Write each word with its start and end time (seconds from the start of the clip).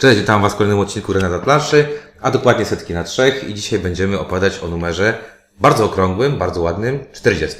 Cześć, 0.00 0.20
witam 0.20 0.42
Was 0.42 0.52
w 0.52 0.56
kolejnym 0.56 0.78
odcinku 0.80 1.12
Renata 1.12 1.38
Planszy, 1.38 1.88
a 2.20 2.30
dokładnie 2.30 2.64
setki 2.64 2.94
na 2.94 3.04
trzech 3.04 3.48
i 3.48 3.54
dzisiaj 3.54 3.78
będziemy 3.78 4.18
opowiadać 4.18 4.58
o 4.62 4.68
numerze 4.68 5.18
bardzo 5.60 5.84
okrągłym, 5.84 6.38
bardzo 6.38 6.62
ładnym, 6.62 7.04
40. 7.12 7.58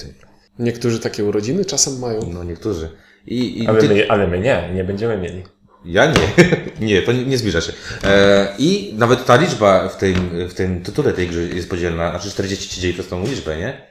Niektórzy 0.58 1.00
takie 1.00 1.24
urodziny 1.24 1.64
czasem 1.64 1.98
mają. 1.98 2.20
No 2.32 2.44
niektórzy. 2.44 2.90
I, 3.26 3.62
i 3.62 3.66
Ale 3.66 3.80
ty- 3.80 3.88
my, 3.88 4.10
ale 4.10 4.26
my 4.28 4.38
nie, 4.38 4.70
nie 4.74 4.84
będziemy 4.84 5.18
mieli. 5.18 5.44
Ja 5.84 6.06
nie. 6.06 6.46
nie, 6.86 7.02
to 7.02 7.12
nie, 7.12 7.24
nie 7.24 7.38
zbliża 7.38 7.60
się. 7.60 7.72
E, 8.04 8.54
I 8.58 8.94
nawet 8.98 9.24
ta 9.24 9.36
liczba 9.36 9.88
w 9.88 9.96
tym, 9.96 10.30
w 10.48 10.54
tym 10.54 10.82
tytule 10.82 11.12
tej 11.12 11.28
gry 11.28 11.48
jest 11.54 11.70
podzielna, 11.70 12.10
znaczy 12.10 12.30
40 12.30 12.74
się 12.74 12.80
dzieje 12.80 12.94
przez 12.94 13.08
tą 13.08 13.26
liczbę, 13.26 13.56
nie? 13.56 13.89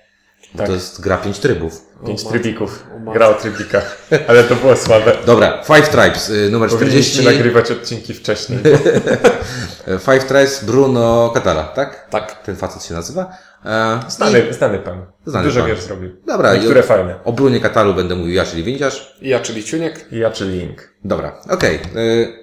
Bo 0.54 0.58
Tak. 0.58 0.68
To 0.68 0.74
jest 0.74 1.02
gra 1.02 1.18
5 1.18 1.40
trybów. 1.40 1.82
Pięć 2.08 2.24
trybików. 2.24 2.84
O. 3.08 3.12
Gra 3.12 3.28
o 3.28 3.34
trybikach. 3.34 3.98
Ale 4.28 4.44
to 4.44 4.56
było 4.56 4.76
słabe. 4.76 5.12
Dobra, 5.26 5.64
Five 5.64 5.90
Tribes, 5.90 6.30
y, 6.30 6.50
numer 6.52 6.70
40. 6.70 6.78
Powinniście 6.78 7.24
nagrywać 7.38 7.72
odcinki 7.72 8.14
wcześniej. 8.14 8.60
Five 10.06 10.26
Tribes 10.26 10.64
Bruno 10.66 11.32
Catala, 11.34 11.64
tak? 11.64 12.07
Tak. 12.10 12.43
Ten 12.43 12.56
facet 12.56 12.84
się 12.84 12.93
nazywa. 12.93 13.32
E, 13.66 14.00
Znany, 14.10 14.54
znany 14.54 14.80
pan. 14.80 15.06
Znany 15.26 15.46
Dużo 15.46 15.60
pan. 15.60 15.70
gier 15.70 15.82
zrobił. 15.82 16.10
Dobra, 16.28 16.54
Niektóre 16.56 16.79
i- 16.82 16.84
fajne. 16.84 17.16
O 17.26 17.34
Brunie 17.34 17.60
Katalu 17.60 17.93
będę 17.93 18.16
mówił 18.16 18.34
ja, 18.34 18.46
czyli 18.46 18.64
Windziarz. 18.64 19.18
Ja, 19.21 19.40
czyli 19.40 19.64
Ciuniek. 19.64 20.06
I 20.12 20.18
ja 20.18 20.32
czy 20.32 20.46
Link. 20.46 20.90
Dobra, 21.04 21.42
okej. 21.50 21.76
y, 21.96 22.34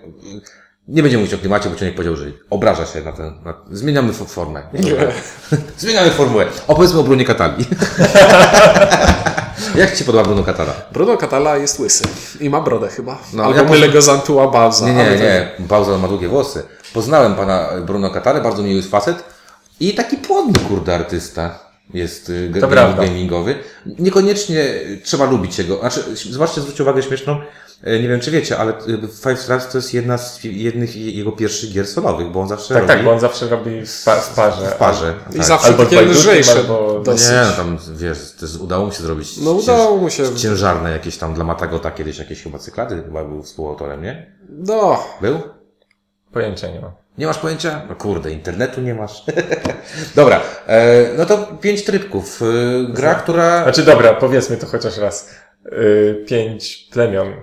Nie 0.89 1.03
będziemy 1.03 1.21
mówić 1.23 1.35
o 1.35 1.39
klimacie, 1.39 1.71
bo 1.71 1.77
Ciunek 1.77 1.95
powiedział, 1.95 2.17
że 2.17 2.25
obraża 2.51 2.87
się 2.87 3.01
na 3.03 3.13
ten... 3.13 3.33
Na... 3.45 3.55
Zmieniamy 3.71 4.13
fo- 4.13 4.27
formę. 4.29 4.63
Zmieniamy 5.79 6.11
formułę. 6.11 6.47
Opowiedzmy 6.69 7.01
o 7.01 7.03
Brunie 7.03 7.25
Katali. 7.25 7.65
Jak 9.77 9.93
Ci 9.93 9.99
się 9.99 10.05
podoba 10.05 10.25
Bruno 10.25 10.43
Katala? 10.43 10.73
Bruno 10.93 11.17
Catala 11.17 11.57
jest 11.57 11.81
łysy. 11.81 12.05
I 12.41 12.51
ma 12.51 12.61
brodę 12.61 12.89
chyba. 12.89 13.19
No, 13.33 13.45
Albo 13.45 13.57
ja 13.57 13.65
mylę 13.65 13.89
go 13.89 14.03
z 14.03 14.09
Antua 14.09 14.49
Balza. 14.49 14.87
Nie, 14.87 14.95
nie, 14.95 15.17
nie. 15.17 15.51
Bałza 15.59 15.99
ma 15.99 16.09
długie 16.09 16.29
włosy. 16.29 16.63
Poznałem 16.95 17.35
pana 17.35 17.69
Bruno 17.87 18.11
Katalę, 18.11 18.41
bardzo 18.41 18.63
miły 18.63 18.83
facet. 18.83 19.25
I 19.81 19.95
taki 19.95 20.17
płodny, 20.17 20.59
kurde, 20.69 20.95
artysta 20.95 21.59
jest 21.95 22.29
y, 22.29 22.53
To 22.61 22.69
prawda. 22.69 23.03
gamingowy. 23.03 23.59
Niekoniecznie 23.99 24.65
trzeba 25.05 25.25
lubić 25.25 25.59
jego. 25.59 25.79
Znaczy, 25.79 26.01
zobaczcie, 26.31 26.61
zwróćcie 26.61 26.83
uwagę 26.83 27.03
śmieszną. 27.03 27.41
E, 27.83 28.01
Nie 28.01 28.09
wiem, 28.09 28.21
czy 28.21 28.31
wiecie, 28.31 28.59
ale 28.59 28.73
y, 28.73 28.99
Five 29.23 29.39
Stars 29.41 29.69
to 29.73 29.79
jest 29.79 29.95
jedna 29.95 30.19
z 30.19 30.45
jednych 30.45 30.97
jego 30.97 31.33
pierwszych 31.33 31.73
gier 31.73 31.87
solowych, 31.87 32.27
bo 32.31 32.41
on 32.41 32.49
zawsze 32.49 32.69
Tak, 32.75 32.83
robi 32.83 32.89
tak, 32.95 33.05
bo 33.05 33.13
on 33.13 33.21
zawsze 33.21 33.49
robi 33.49 33.87
w, 33.87 34.03
pa, 34.05 34.17
w 34.17 34.35
parze. 34.35 34.67
w 34.67 34.75
parze. 34.75 35.15
I 35.31 35.37
tak. 35.37 35.45
zawsze 35.47 35.67
Albo 35.69 35.85
takie 35.85 36.03
lżejsze. 36.03 36.53
albo- 36.59 37.01
dosyć. 37.05 37.29
Nie, 37.31 37.43
no 37.51 37.53
tam, 37.53 37.79
wiesz, 37.97 38.19
to 38.41 38.47
jest, 38.47 38.61
udało 38.61 38.87
mu 38.87 38.93
się 38.93 39.03
zrobić 39.03 39.37
No 39.37 39.51
udało 39.51 39.97
mu 39.97 40.11
się. 40.11 40.35
ciężarne 40.37 40.91
jakieś 40.93 41.17
tam 41.17 41.35
dla 41.35 41.45
Matagota 41.45 41.91
kiedyś 41.91 42.19
jakieś 42.19 42.43
chyba 42.43 42.59
cyklady, 42.59 43.03
chyba 43.03 43.25
był 43.25 43.43
współautorem, 43.43 44.03
nie? 44.03 44.33
No, 44.49 45.05
Był? 45.21 45.41
Pojęcia 46.33 46.69
nie 46.71 46.81
ma. 46.81 46.93
Nie 47.19 47.27
masz 47.27 47.39
pojęcia? 47.39 47.83
No 47.89 47.95
kurde, 47.97 48.31
internetu 48.33 48.81
nie 48.81 48.95
masz. 48.95 49.25
Dobra, 50.15 50.41
e, 50.67 51.05
no 51.19 51.27
to 51.27 51.39
pięć 51.61 51.85
trybków. 51.85 52.43
E, 52.43 52.93
gra, 52.93 53.15
która... 53.15 53.63
Znaczy 53.63 53.83
dobra, 53.83 54.15
powiedzmy 54.15 54.57
to 54.57 54.67
chociaż 54.67 54.97
raz. 54.99 55.31
Yy, 55.73 56.25
pięć 56.29 56.89
plemion. 56.93 57.35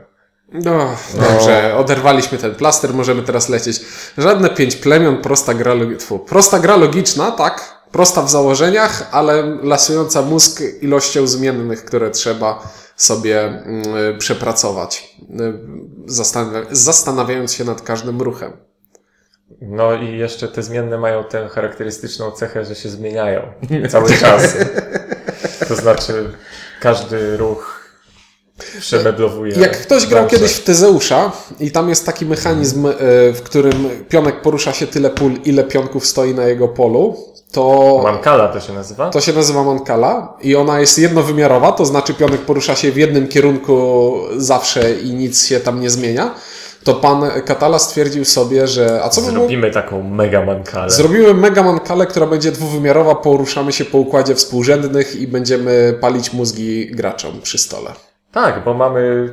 No, 0.54 0.96
dobrze. 1.14 1.76
Oderwaliśmy 1.78 2.38
ten 2.38 2.56
plaster, 2.56 2.94
możemy 2.94 3.24
teraz 3.24 3.50
lecieć. 3.50 3.82
Żadne 4.18 4.50
pięć 4.50 4.76
plemion, 4.76 5.18
prosta 5.22 5.54
gra, 5.54 5.74
tfu, 6.00 6.20
prosta 6.20 6.60
gra 6.60 6.76
logiczna, 6.76 7.32
tak? 7.32 7.84
Prosta 7.92 8.22
w 8.22 8.30
założeniach, 8.30 9.10
ale 9.12 9.58
lasująca 9.64 10.22
mózg 10.22 10.62
ilością 10.82 11.28
zmiennych, 11.28 11.86
które 11.86 12.12
trzeba 12.12 12.74
sobie 12.96 13.42
mm, 13.42 14.18
przepracować. 14.18 15.16
Y, 15.40 15.54
Zastanawia- 16.08 16.66
zastanawiając 16.72 17.54
się 17.54 17.64
nad 17.64 17.82
każdym 17.82 18.22
ruchem. 18.22 18.52
No 19.62 19.94
i 19.94 20.18
jeszcze 20.18 20.48
te 20.48 20.64
zmienne 20.64 20.98
mają 20.98 21.24
tę 21.24 21.50
charakterystyczną 21.50 22.32
cechę, 22.32 22.66
że 22.66 22.76
się 22.76 22.90
zmieniają 22.90 23.42
cały 23.90 24.14
czas. 24.14 24.44
To 25.68 25.76
znaczy 25.76 26.34
każdy 26.80 27.38
ruch 27.38 27.73
przemeblowuje. 28.80 29.56
Jak 29.60 29.82
ktoś 29.82 30.06
grał 30.08 30.28
kiedyś 30.28 30.52
w 30.52 30.64
Tezeusza 30.64 31.32
i 31.60 31.72
tam 31.72 31.90
jest 31.90 32.06
taki 32.06 32.26
mechanizm, 32.26 32.86
e, 32.88 32.92
w 33.34 33.42
którym 33.44 33.90
pionek 34.10 34.42
porusza 34.42 34.74
się 34.74 34.88
tyle 34.88 35.10
pól, 35.10 35.32
ile 35.46 35.64
pionków 35.64 36.06
stoi 36.06 36.34
na 36.34 36.46
jego 36.46 36.68
polu, 36.68 37.18
to 37.52 38.00
Mankala 38.04 38.48
to 38.48 38.60
się 38.60 38.74
nazywa? 38.74 39.10
to 39.10 39.22
się 39.22 39.34
nazywa 39.34 39.64
mankala 39.64 40.38
i 40.42 40.56
ona 40.56 40.80
jest 40.80 41.00
jednowymiarowa, 41.00 41.72
to 41.72 41.86
znaczy 41.86 42.14
pionek 42.14 42.42
porusza 42.42 42.76
się 42.76 42.92
w 42.92 42.98
jednym 42.98 43.28
kierunku 43.28 44.14
zawsze 44.38 44.94
i 44.94 45.14
nic 45.14 45.46
się 45.46 45.60
tam 45.60 45.80
nie 45.82 45.90
zmienia. 45.90 46.36
To 46.84 46.94
pan 46.94 47.24
Katala 47.46 47.80
stwierdził 47.80 48.26
sobie, 48.26 48.68
że 48.68 49.04
a 49.04 49.10
co 49.10 49.22
było? 49.22 49.34
Zrobimy 49.34 49.72
taką 49.72 50.04
mega 50.04 50.46
mankalę. 50.46 50.90
Zrobimy 50.90 51.34
mega 51.34 51.64
mankalę, 51.64 52.06
która 52.06 52.26
będzie 52.28 52.52
dwuwymiarowa, 52.52 53.16
poruszamy 53.16 53.74
się 53.74 53.86
po 53.86 53.98
układzie 53.98 54.36
współrzędnych 54.36 55.16
i 55.16 55.28
będziemy 55.28 55.98
palić 56.02 56.34
mózgi 56.34 56.92
graczom 56.92 57.42
przy 57.42 57.58
stole. 57.58 57.92
Tak, 58.34 58.64
bo 58.64 58.74
mamy. 58.74 59.30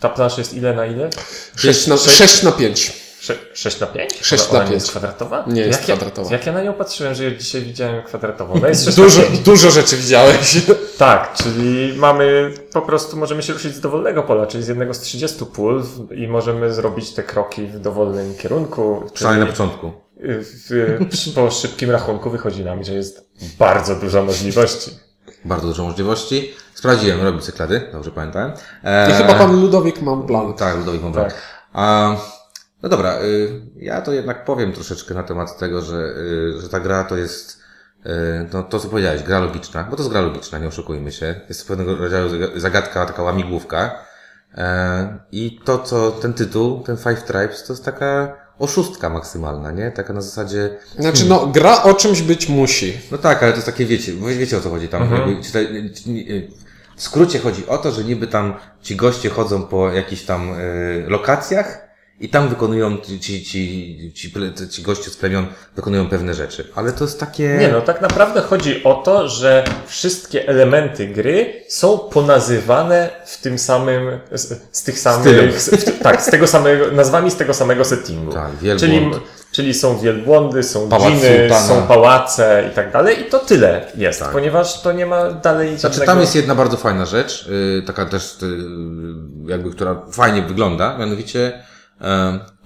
Ta 0.00 0.08
plansza 0.08 0.38
jest 0.40 0.54
ile 0.54 0.74
na 0.74 0.86
ile? 0.86 1.10
6 1.56 1.86
na, 1.86 1.96
sześć- 1.96 2.16
6 2.18 2.42
na 2.42 2.52
5. 2.52 2.92
Sze- 3.20 3.34
6 3.54 3.80
na 3.80 3.86
5? 3.86 4.18
Sześć 4.22 4.44
ona, 4.44 4.52
na 4.52 4.58
ona 4.58 4.64
nie 4.64 4.70
pięć. 4.70 4.82
jest 4.82 4.90
kwadratowa? 4.90 5.44
Nie 5.46 5.60
jest 5.62 5.80
jak 5.80 5.88
ja, 5.88 5.96
kwadratowa. 5.96 6.32
Jak 6.32 6.46
ja 6.46 6.52
na 6.52 6.62
nią 6.62 6.72
patrzyłem, 6.72 7.14
że 7.14 7.36
dzisiaj 7.36 7.62
widziałem 7.62 8.02
kwadratową. 8.02 8.54
Ona 8.54 8.68
jest 8.68 8.84
6 8.84 8.96
Dużo, 8.96 9.22
5. 9.22 9.38
dużo 9.38 9.70
rzeczy 9.70 9.96
widziałeś. 9.96 10.56
Tak, 10.98 11.34
czyli 11.42 11.94
mamy 11.98 12.54
po 12.72 12.82
prostu 12.82 13.16
możemy 13.16 13.42
się 13.42 13.52
ruszyć 13.52 13.74
z 13.74 13.80
dowolnego 13.80 14.22
pola, 14.22 14.46
czyli 14.46 14.64
z 14.64 14.68
jednego 14.68 14.94
z 14.94 15.00
30 15.00 15.46
pól 15.46 15.84
i 16.14 16.28
możemy 16.28 16.72
zrobić 16.72 17.10
te 17.14 17.22
kroki 17.22 17.66
w 17.66 17.78
dowolnym 17.78 18.34
kierunku. 18.36 19.02
Przynajmniej 19.14 19.46
na 19.46 19.52
początku. 19.52 19.92
w, 20.16 20.44
w, 21.30 21.34
po 21.34 21.50
szybkim 21.50 21.90
rachunku 21.90 22.30
wychodzi 22.30 22.64
nam, 22.64 22.84
że 22.84 22.94
jest 22.94 23.28
bardzo 23.58 23.94
dużo 23.94 24.22
możliwości. 24.22 24.90
Bardzo 25.44 25.66
dużo 25.68 25.84
możliwości. 25.84 26.54
Sprawdziłem, 26.74 27.22
robi 27.22 27.40
cyklady, 27.40 27.88
dobrze 27.92 28.10
pamiętałem. 28.10 28.52
E, 28.84 29.10
I 29.10 29.14
chyba 29.14 29.34
pan 29.34 29.60
Ludowik 29.60 30.02
ma 30.02 30.16
plan. 30.16 30.54
Tak, 30.54 30.76
Ludowik 30.76 31.02
Mąbra. 31.02 31.24
Tak. 31.24 31.34
A, 31.72 32.16
no 32.82 32.88
dobra, 32.88 33.18
y, 33.22 33.60
ja 33.76 34.00
to 34.02 34.12
jednak 34.12 34.44
powiem 34.44 34.72
troszeczkę 34.72 35.14
na 35.14 35.22
temat 35.22 35.58
tego, 35.58 35.82
że, 35.82 35.96
y, 35.96 36.60
że 36.60 36.68
ta 36.68 36.80
gra 36.80 37.04
to 37.04 37.16
jest, 37.16 37.60
y, 38.06 38.10
no, 38.52 38.62
to 38.62 38.80
co 38.80 38.88
powiedziałeś, 38.88 39.22
gra 39.22 39.38
logiczna, 39.40 39.84
bo 39.84 39.96
to 39.96 40.02
jest 40.02 40.10
gra 40.12 40.20
logiczna, 40.20 40.58
nie 40.58 40.68
oszukujmy 40.68 41.12
się. 41.12 41.40
Jest 41.48 41.62
to 41.62 41.68
pewnego 41.68 41.96
rodzaju 41.96 42.28
zaga- 42.28 42.60
zagadka, 42.60 43.06
taka 43.06 43.22
łamigłówka. 43.22 43.94
E, 44.54 45.18
I 45.32 45.60
to, 45.64 45.78
co 45.78 46.10
ten 46.10 46.32
tytuł, 46.34 46.82
ten 46.82 46.96
Five 46.96 47.22
Tribes, 47.22 47.64
to 47.66 47.72
jest 47.72 47.84
taka 47.84 48.36
oszustka 48.60 49.10
maksymalna, 49.10 49.70
nie? 49.70 49.90
Taka 49.90 50.12
na 50.12 50.20
zasadzie, 50.20 50.70
Znaczy, 50.98 51.24
no, 51.28 51.46
gra 51.46 51.82
o 51.82 51.94
czymś 51.94 52.22
być 52.22 52.48
musi. 52.48 52.98
no 53.10 53.18
tak, 53.18 53.42
ale 53.42 53.52
to 53.52 53.56
jest 53.56 53.66
takie, 53.66 53.86
wiecie, 53.86 54.12
wiecie 54.38 54.56
o 54.56 54.60
co 54.60 54.70
chodzi 54.70 54.88
tam. 54.88 55.12
Jakby, 55.14 55.42
czyta, 55.42 55.58
w 56.96 57.02
skrócie 57.02 57.38
chodzi 57.38 57.66
o 57.66 57.78
to, 57.78 57.92
że 57.92 58.04
niby 58.04 58.26
tam 58.26 58.54
ci 58.82 58.96
goście 58.96 59.30
chodzą 59.30 59.62
po 59.62 59.90
jakichś 59.90 60.22
tam 60.22 60.54
y, 60.60 61.04
lokacjach 61.08 61.89
i 62.20 62.28
tam 62.28 62.48
wykonują, 62.48 62.96
ci, 62.98 63.20
ci, 63.20 63.44
ci, 63.44 64.12
ci, 64.14 64.32
ci 64.70 64.82
goście 64.82 65.10
z 65.10 65.16
plemion 65.16 65.46
wykonują 65.76 66.08
pewne 66.08 66.34
rzeczy. 66.34 66.68
Ale 66.74 66.92
to 66.92 67.04
jest 67.04 67.20
takie... 67.20 67.56
Nie 67.60 67.68
no, 67.68 67.80
tak 67.80 68.00
naprawdę 68.00 68.40
chodzi 68.40 68.84
o 68.84 68.94
to, 68.94 69.28
że 69.28 69.64
wszystkie 69.86 70.48
elementy 70.48 71.06
gry 71.06 71.62
są 71.68 71.98
ponazywane 71.98 73.10
w 73.26 73.40
tym 73.40 73.58
samym, 73.58 74.18
z, 74.32 74.62
z 74.72 74.82
tych 74.82 74.98
samych, 74.98 75.60
z, 75.60 75.70
w, 75.70 75.98
tak, 76.02 76.22
z 76.22 76.30
tego 76.30 76.46
samego, 76.46 76.90
nazwami 76.92 77.30
z 77.30 77.36
tego 77.36 77.54
samego 77.54 77.84
settingu. 77.84 78.32
Tak, 78.32 78.56
wielbłąd. 78.56 79.14
Czyli, 79.14 79.26
czyli 79.52 79.74
są 79.74 79.98
wielbłądy, 79.98 80.62
są 80.62 80.88
Pałac 80.88 81.12
dżiny, 81.12 81.50
są 81.68 81.82
pałace 81.82 82.68
i 82.72 82.74
tak 82.74 82.92
dalej 82.92 83.20
i 83.20 83.24
to 83.24 83.38
tyle 83.38 83.86
jest, 83.94 84.20
Tak. 84.20 84.32
ponieważ 84.32 84.82
to 84.82 84.92
nie 84.92 85.06
ma 85.06 85.30
dalej 85.30 85.68
Znaczy 85.68 85.94
żadnego... 85.94 86.12
tam 86.12 86.20
jest 86.20 86.34
jedna 86.34 86.54
bardzo 86.54 86.76
fajna 86.76 87.06
rzecz, 87.06 87.48
y, 87.78 87.82
taka 87.86 88.06
też 88.06 88.42
y, 88.42 88.46
jakby, 89.46 89.70
która 89.70 90.02
fajnie 90.12 90.42
wygląda, 90.42 90.98
mianowicie 90.98 91.69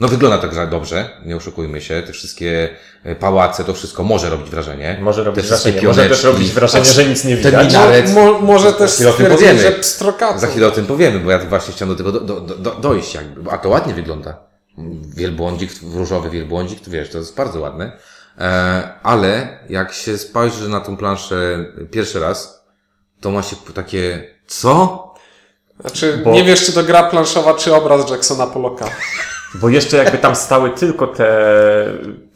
no 0.00 0.09
wygląda 0.09 0.39
ta 0.39 0.49
gra 0.49 0.67
dobrze, 0.67 1.11
nie 1.27 1.37
oszukujmy 1.37 1.81
się, 1.81 2.03
te 2.07 2.13
wszystkie 2.13 2.69
y, 3.07 3.15
pałace, 3.15 3.65
to 3.65 3.75
wszystko 3.75 4.04
może 4.04 4.31
robić 4.31 4.51
wrażenie. 4.51 4.98
Może 5.03 5.25
robić 5.25 5.47
wrażenie, 5.47 5.83
może 5.83 6.09
też 6.09 6.25
robić 6.25 6.51
wrażenie, 6.51 6.84
że 6.84 7.04
nic 7.04 7.25
nie 7.25 7.36
widać. 7.36 7.66
minaret. 7.66 8.13
Mo, 8.15 8.39
może 8.39 8.72
też 8.72 8.91
Za 8.91 8.95
chwilę 8.97 9.10
o 9.10 9.13
tym 9.13 9.36
stwierdzić, 9.36 9.59
powiemy. 9.59 9.77
że. 10.33 10.39
Za 10.39 10.47
chwilę 10.47 10.66
o 10.66 10.71
tym 10.71 10.86
powiemy, 10.86 11.21
bo 11.21 11.31
ja 11.31 11.39
właśnie 11.39 11.75
chciałem 11.75 11.97
do 11.97 12.04
tego 12.04 12.13
do, 12.13 12.41
do, 12.41 12.57
do, 12.57 12.71
dojść 12.75 13.15
jakby, 13.15 13.51
a 13.51 13.59
to 13.59 13.69
ładnie 13.69 13.95
wygląda. 13.95 14.36
Wielbłądzik, 15.16 15.71
różowy 15.95 16.30
wielbłądzik, 16.30 16.80
to 16.80 16.91
wiesz, 16.91 17.10
to 17.10 17.19
jest 17.19 17.37
bardzo 17.37 17.60
ładne. 17.60 17.92
E, 18.39 18.89
ale 19.03 19.59
jak 19.69 19.92
się 19.92 20.19
spojrzy 20.19 20.69
na 20.69 20.80
tą 20.80 20.97
planszę 20.97 21.65
pierwszy 21.91 22.21
raz, 22.21 22.65
to 23.21 23.30
ma 23.30 23.42
się 23.42 23.57
takie, 23.75 24.34
co? 24.47 25.03
Znaczy, 25.80 26.21
Bo- 26.24 26.30
nie 26.30 26.44
wiesz, 26.44 26.66
czy 26.66 26.72
to 26.72 26.82
gra 26.82 27.03
planszowa, 27.03 27.54
czy 27.54 27.74
obraz 27.74 28.10
Jacksona 28.10 28.47
Polloka. 28.47 28.91
Bo 29.54 29.68
jeszcze 29.68 29.97
jakby 29.97 30.18
tam 30.18 30.36
stały 30.36 30.71
tylko 30.71 31.06
te 31.06 31.28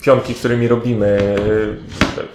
pionki, 0.03 0.35
którymi 0.35 0.69
robimy 0.69 1.37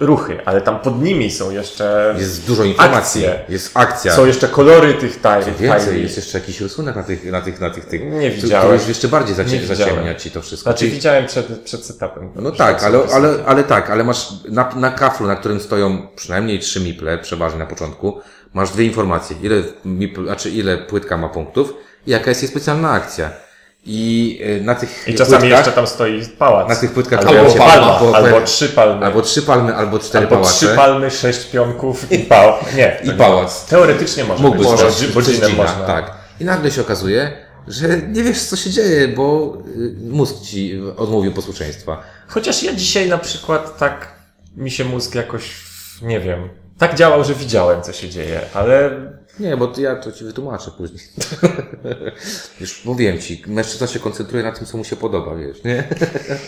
e, 0.02 0.06
ruchy, 0.06 0.38
ale 0.46 0.62
tam 0.62 0.80
pod 0.80 1.02
nimi 1.02 1.32
są 1.32 1.52
jeszcze... 1.52 2.16
Jest 2.20 2.48
dużo 2.48 2.64
informacji. 2.64 3.26
Akcje. 3.28 3.46
Jest 3.50 3.72
akcja. 3.78 4.14
Są 4.14 4.26
jeszcze 4.26 4.48
kolory 4.48 4.94
tych 4.94 5.22
taj- 5.22 5.44
Więcej, 5.60 6.02
jest 6.02 6.18
jeszcze 6.18 6.40
jakiś 6.40 6.62
rysunek 6.62 6.96
na 6.96 7.04
tych, 7.04 7.32
na 7.32 7.42
tych, 7.42 7.60
na 7.62 7.70
tych, 7.70 7.86
tych 7.86 8.02
Nie 8.02 8.10
który 8.30 8.42
widziałem. 8.42 8.74
już 8.74 8.88
jeszcze 8.88 9.08
bardziej 9.08 9.36
zacie, 9.36 9.66
zaciemnia 9.66 10.16
ci 10.16 10.32
to 10.32 10.42
wszystko. 10.42 10.70
Znaczy 10.70 10.80
Czyli- 10.80 10.92
widziałem 10.92 11.26
przed, 11.28 11.48
przed 11.62 11.86
setupem. 11.86 12.30
No 12.36 12.52
tak, 12.52 12.84
ale, 12.84 13.00
ale, 13.14 13.36
ale 13.46 13.64
tak, 13.64 13.90
ale 13.90 14.04
masz 14.04 14.28
na, 14.50 14.70
na 14.76 14.92
kaflu, 14.92 15.28
na 15.28 15.36
którym 15.36 15.60
stoją 15.60 16.08
przynajmniej 16.16 16.60
trzy 16.60 16.80
miple, 16.80 17.18
przeważnie 17.18 17.60
na 17.60 17.66
początku, 17.66 18.22
masz 18.54 18.70
dwie 18.72 18.86
informacje. 18.86 19.36
Ile, 19.42 19.64
mipl, 19.86 20.26
znaczy 20.26 20.50
ile 20.50 20.78
płytka 20.78 21.18
ma 21.18 21.30
punktów 21.30 21.74
i 22.08 22.12
jaka 22.12 22.30
jest 22.32 22.42
jej 22.42 22.52
specjalna 22.52 22.92
akcja. 22.92 23.30
I 23.86 24.40
y, 24.60 24.62
na 24.62 24.76
tych 24.76 25.08
I 25.08 25.14
czasami 25.14 25.38
płytkach, 25.40 25.60
jeszcze 25.60 25.72
tam 25.72 25.88
stoi 25.88 26.26
pałac. 26.38 26.70
na 26.70 26.76
tych 26.76 26.92
płytkach 26.92 27.20
albo 27.20 27.50
się 27.50 27.58
palma, 27.58 27.98
albo- 28.00 28.16
albo, 28.16 28.42
trzy 28.42 28.70
palmy. 28.70 29.06
albo 29.06 29.22
trzy 29.22 29.42
palmy, 29.42 29.76
albo 29.76 30.00
cztery 30.00 30.26
albo 30.26 30.36
pałace. 30.36 30.54
trzy 30.54 30.76
palmy, 30.76 31.12
sześć 31.12 31.46
pionków 31.46 32.12
i 32.12 32.20
pał. 32.20 32.54
Nie. 32.76 33.00
I 33.04 33.12
pałac. 33.12 33.66
Teoretycznie 33.66 34.24
może 34.24 34.44
Mógłby 34.44 34.60
być, 34.60 34.68
bo, 34.70 34.78
stać 34.78 35.10
bo 35.14 35.22
dzina, 35.22 35.50
można. 35.50 35.86
Tak. 35.86 36.12
I 36.40 36.46
nagle 36.46 36.72
się 36.72 36.82
okazuje, 36.82 37.32
że 37.68 37.88
nie 38.08 38.24
wiesz, 38.24 38.42
co 38.44 38.56
się 38.56 38.70
dzieje, 38.70 39.08
bo 39.08 39.58
y, 39.78 39.96
mózg 40.10 40.42
ci 40.42 40.82
odmówił 40.98 41.34
posłuszeństwa. 41.34 42.04
Chociaż 42.28 42.64
ja 42.64 42.74
dzisiaj 42.74 43.10
na 43.10 43.18
przykład 43.18 43.78
tak 43.78 44.08
mi 44.58 44.72
się 44.72 44.86
mózg 44.86 45.16
jakoś, 45.16 45.44
nie 46.02 46.20
wiem, 46.20 46.50
tak 46.78 46.96
działał, 46.96 47.24
że 47.24 47.34
widziałem, 47.34 47.82
co 47.82 47.94
się 47.94 48.10
dzieje, 48.10 48.42
ale 48.54 48.92
Nie, 49.40 49.58
bo 49.58 49.74
ja 49.78 49.96
to 49.96 50.12
ci 50.12 50.24
wytłumaczę 50.24 50.72
później. 50.72 51.00
Już 52.62 52.86
mówiłem 52.86 53.20
ci, 53.20 53.44
mężczyzna 53.48 53.88
się 53.88 54.00
koncentruje 54.00 54.44
na 54.44 54.52
tym, 54.52 54.66
co 54.66 54.78
mu 54.78 54.84
się 54.84 54.96
podoba, 54.96 55.36
wiesz, 55.36 55.64
nie? 55.64 55.84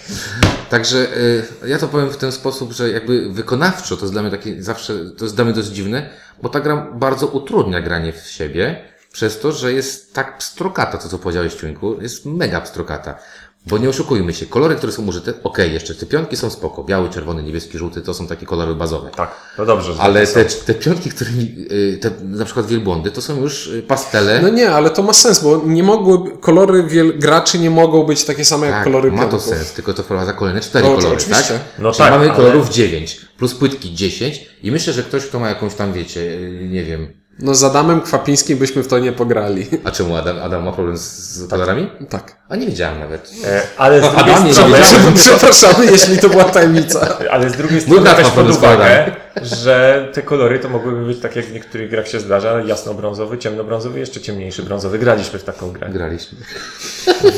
Także 0.69 1.17
y, 1.17 1.67
ja 1.67 1.77
to 1.77 1.87
powiem 1.87 2.09
w 2.09 2.17
ten 2.17 2.31
sposób, 2.31 2.71
że 2.71 2.89
jakby 2.89 3.33
wykonawczo 3.33 3.97
to 3.97 4.01
jest 4.01 4.13
dla 4.13 4.21
mnie 4.21 4.31
takie 4.31 4.63
zawsze, 4.63 5.09
to 5.17 5.25
jest 5.25 5.35
dla 5.35 5.45
mnie 5.45 5.53
dość 5.53 5.67
dziwne, 5.67 6.09
bo 6.41 6.49
ta 6.49 6.59
gra 6.59 6.91
bardzo 6.93 7.27
utrudnia 7.27 7.81
granie 7.81 8.13
w 8.13 8.27
siebie, 8.27 8.81
przez 9.11 9.39
to, 9.39 9.51
że 9.51 9.73
jest 9.73 10.13
tak 10.13 10.37
pstrokata, 10.37 10.97
to 10.97 11.09
co 11.09 11.19
powiedziałeś, 11.19 11.53
Ciuńku, 11.53 12.01
jest 12.01 12.25
mega 12.25 12.61
pstrokata. 12.61 13.19
Bo 13.67 13.77
nie 13.77 13.89
oszukujmy 13.89 14.33
się, 14.33 14.45
kolory, 14.45 14.75
które 14.75 14.91
są 14.91 15.05
użyte, 15.07 15.33
okej, 15.43 15.73
jeszcze 15.73 15.95
te 15.95 16.05
pionki 16.05 16.37
są 16.37 16.49
spoko, 16.49 16.83
biały, 16.83 17.09
czerwony, 17.09 17.43
niebieski, 17.43 17.77
żółty, 17.77 18.01
to 18.01 18.13
są 18.13 18.27
takie 18.27 18.45
kolory 18.45 18.75
bazowe. 18.75 19.09
tak, 19.15 19.35
to 19.57 19.65
dobrze. 19.65 19.93
że 19.93 19.99
Ale 20.01 20.27
to 20.27 20.33
te, 20.33 20.45
te 20.45 20.73
piątki, 20.73 21.09
które, 21.09 21.29
y, 21.71 21.99
te, 22.01 22.11
na 22.23 22.45
przykład 22.45 22.65
wielbłądy, 22.65 23.11
to 23.11 23.21
są 23.21 23.41
już 23.41 23.67
y, 23.67 23.83
pastele. 23.83 24.41
No 24.41 24.49
nie, 24.49 24.69
ale 24.71 24.89
to 24.89 25.03
ma 25.03 25.13
sens, 25.13 25.43
bo 25.43 25.61
nie 25.65 25.83
mogły, 25.83 26.37
kolory 26.37 26.83
wiel, 26.83 27.19
graczy 27.19 27.59
nie 27.59 27.69
mogą 27.69 28.03
być 28.03 28.23
takie 28.23 28.45
same 28.45 28.65
jak 28.67 28.75
tak, 28.75 28.83
kolory 28.83 29.11
ma 29.11 29.17
to 29.23 29.29
pionków. 29.29 29.49
sens, 29.49 29.73
tylko 29.73 29.93
to 29.93 30.03
wprowadza 30.03 30.33
kolejne 30.33 30.61
cztery 30.61 30.85
No, 30.87 30.95
kolory, 30.95 31.15
oczywiście. 31.15 31.53
tak? 31.53 31.61
No 31.79 31.91
Czyli 31.91 31.97
tak, 32.03 32.11
mamy 32.11 32.25
ale- 32.25 32.35
kolorów 32.35 32.69
9, 32.69 33.21
plus 33.37 33.53
płytki 33.55 33.93
10 33.95 34.45
i 34.63 34.71
myślę, 34.71 34.93
że 34.93 35.03
ktoś, 35.03 35.25
kto 35.25 35.39
ma 35.39 35.49
jakąś 35.49 35.73
tam, 35.75 35.93
wiecie, 35.93 36.21
y, 36.21 36.67
nie 36.71 36.83
wiem, 36.83 37.07
No 37.39 37.55
z 37.55 37.63
Adamem 37.63 38.01
Kwapińskim 38.01 38.57
byśmy 38.57 38.83
w 38.83 38.87
to 38.87 38.99
nie 38.99 39.11
pograli. 39.11 39.65
a 39.83 39.91
czemu 39.91 40.15
Adam, 40.15 40.39
Adam 40.39 40.63
ma 40.63 40.71
problem 40.71 40.97
z, 40.97 41.01
z 41.01 41.49
kolorami? 41.49 41.89
tak. 42.09 42.35
A 42.49 42.55
nie 42.55 42.65
wiedziałem 42.67 42.99
nawet. 42.99 43.31
E, 43.45 43.61
Ale 43.77 43.99
z 43.99 44.03
drugiej 44.15 44.33
Adamie, 44.33 44.53
strony, 44.53 44.77
żeby- 44.85 45.11
Przepraszamy, 45.25 45.85
jeśli 45.85 46.17
to 46.17 46.29
była 46.29 46.43
tajemnica. 46.43 47.17
ale 47.31 47.49
z 47.49 47.53
drugiej 47.53 47.77
Mój 47.87 47.97
strony 47.99 48.09
weź 48.15 48.25
ma 48.25 48.31
pod 48.31 48.49
uwagę, 48.49 49.11
że 49.41 50.07
te 50.13 50.21
kolory 50.21 50.59
to 50.59 50.69
mogłyby 50.69 51.05
być 51.05 51.19
tak 51.19 51.35
jak 51.35 51.45
w 51.45 51.53
niektórych 51.53 51.89
grach 51.89 52.07
się 52.07 52.19
zdarza, 52.19 52.61
jasno-brązowy, 52.61 53.37
ciemnobrązowy, 53.37 53.99
jeszcze 53.99 54.21
ciemniejszy 54.21 54.63
brązowy. 54.63 54.99
Graliśmy 54.99 55.39
w 55.39 55.43
taką 55.43 55.71
grę. 55.71 55.89
Graliśmy. 55.89 56.37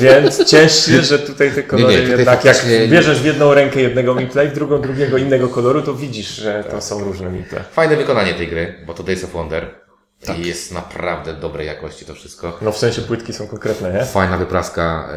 Więc 0.02 0.46
cięższy, 0.46 1.04
że 1.04 1.20
tutaj 1.20 1.52
te 1.52 1.64
kolory 1.64 1.94
Nie, 1.94 2.00
nie, 2.00 2.02
tutaj 2.18 2.18
jednak 2.20 2.46
jak 2.46 2.90
bierzesz 2.90 3.22
w 3.22 3.26
jedną 3.26 3.54
rękę 3.54 3.82
jednego 3.82 4.16
mipla 4.16 4.44
i 4.44 4.48
w 4.48 4.54
drugą 4.54 4.82
drugiego 4.82 5.18
innego 5.18 5.48
koloru, 5.48 5.82
to 5.82 5.94
widzisz, 5.94 6.36
że 6.36 6.64
to 6.72 6.82
są 6.82 7.04
różne 7.04 7.30
miple. 7.30 7.64
Fajne 7.72 7.96
wykonanie 7.96 8.34
tej 8.34 8.48
gry, 8.48 8.76
bo 8.88 8.94
to 8.94 9.04
Days 9.04 9.24
of 9.24 9.32
Wonder. 9.32 9.87
Tak. 10.26 10.40
I 10.40 10.48
jest 10.48 10.72
naprawdę 10.72 11.34
dobrej 11.34 11.68
jakości 11.68 12.06
to 12.06 12.14
wszystko. 12.14 12.58
No 12.62 12.72
w 12.72 12.78
sensie 12.78 13.02
płytki 13.02 13.34
są 13.34 13.48
konkretne, 13.48 13.94
nie? 13.94 14.06
Fajna 14.06 14.38
wypraska, 14.38 15.10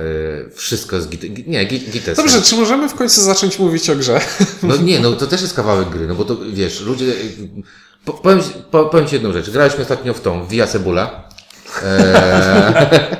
y, 0.46 0.50
wszystko 0.54 0.96
jest 0.96 1.08
git, 1.08 1.20
gi- 1.22 1.48
nie, 1.48 1.64
git, 1.64 1.90
gites. 1.90 2.16
Dobrze, 2.16 2.42
czy 2.42 2.56
możemy 2.56 2.88
w 2.88 2.94
końcu 2.94 3.20
zacząć 3.22 3.58
mówić 3.58 3.90
o 3.90 3.96
grze? 3.96 4.20
No 4.62 4.76
nie, 4.76 5.00
no 5.00 5.12
to 5.12 5.26
też 5.26 5.42
jest 5.42 5.54
kawałek 5.54 5.88
gry, 5.88 6.06
no 6.06 6.14
bo 6.14 6.24
to 6.24 6.36
wiesz, 6.52 6.80
ludzie. 6.80 7.12
Po, 8.04 8.12
powiem, 8.12 8.42
ci- 8.42 8.52
po, 8.70 8.84
powiem 8.84 9.06
Ci 9.06 9.14
jedną 9.14 9.32
rzecz. 9.32 9.50
Graliśmy 9.50 9.82
ostatnio 9.82 10.14
w 10.14 10.20
tą 10.20 10.46
Via 10.46 10.66
Cebula. 10.66 11.28
E, 11.82 12.90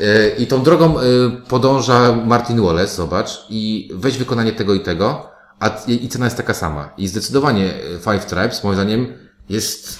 e, 0.00 0.28
I 0.38 0.46
tą 0.46 0.62
drogą 0.62 1.00
e, 1.00 1.02
podąża 1.48 2.12
Martin 2.12 2.62
Wallace, 2.62 2.94
zobacz, 2.94 3.30
i 3.50 3.90
weź 3.94 4.18
wykonanie 4.18 4.52
tego 4.52 4.74
i 4.74 4.80
tego, 4.80 5.30
a 5.60 5.68
i 5.86 6.04
i 6.04 6.08
cena 6.08 6.24
jest 6.26 6.36
taka 6.36 6.54
sama. 6.54 6.90
I 6.98 7.08
zdecydowanie 7.08 7.74
e, 7.74 7.98
Five 7.98 8.26
Tribes, 8.26 8.64
moim 8.64 8.74
zdaniem, 8.74 9.12
jest, 9.48 9.98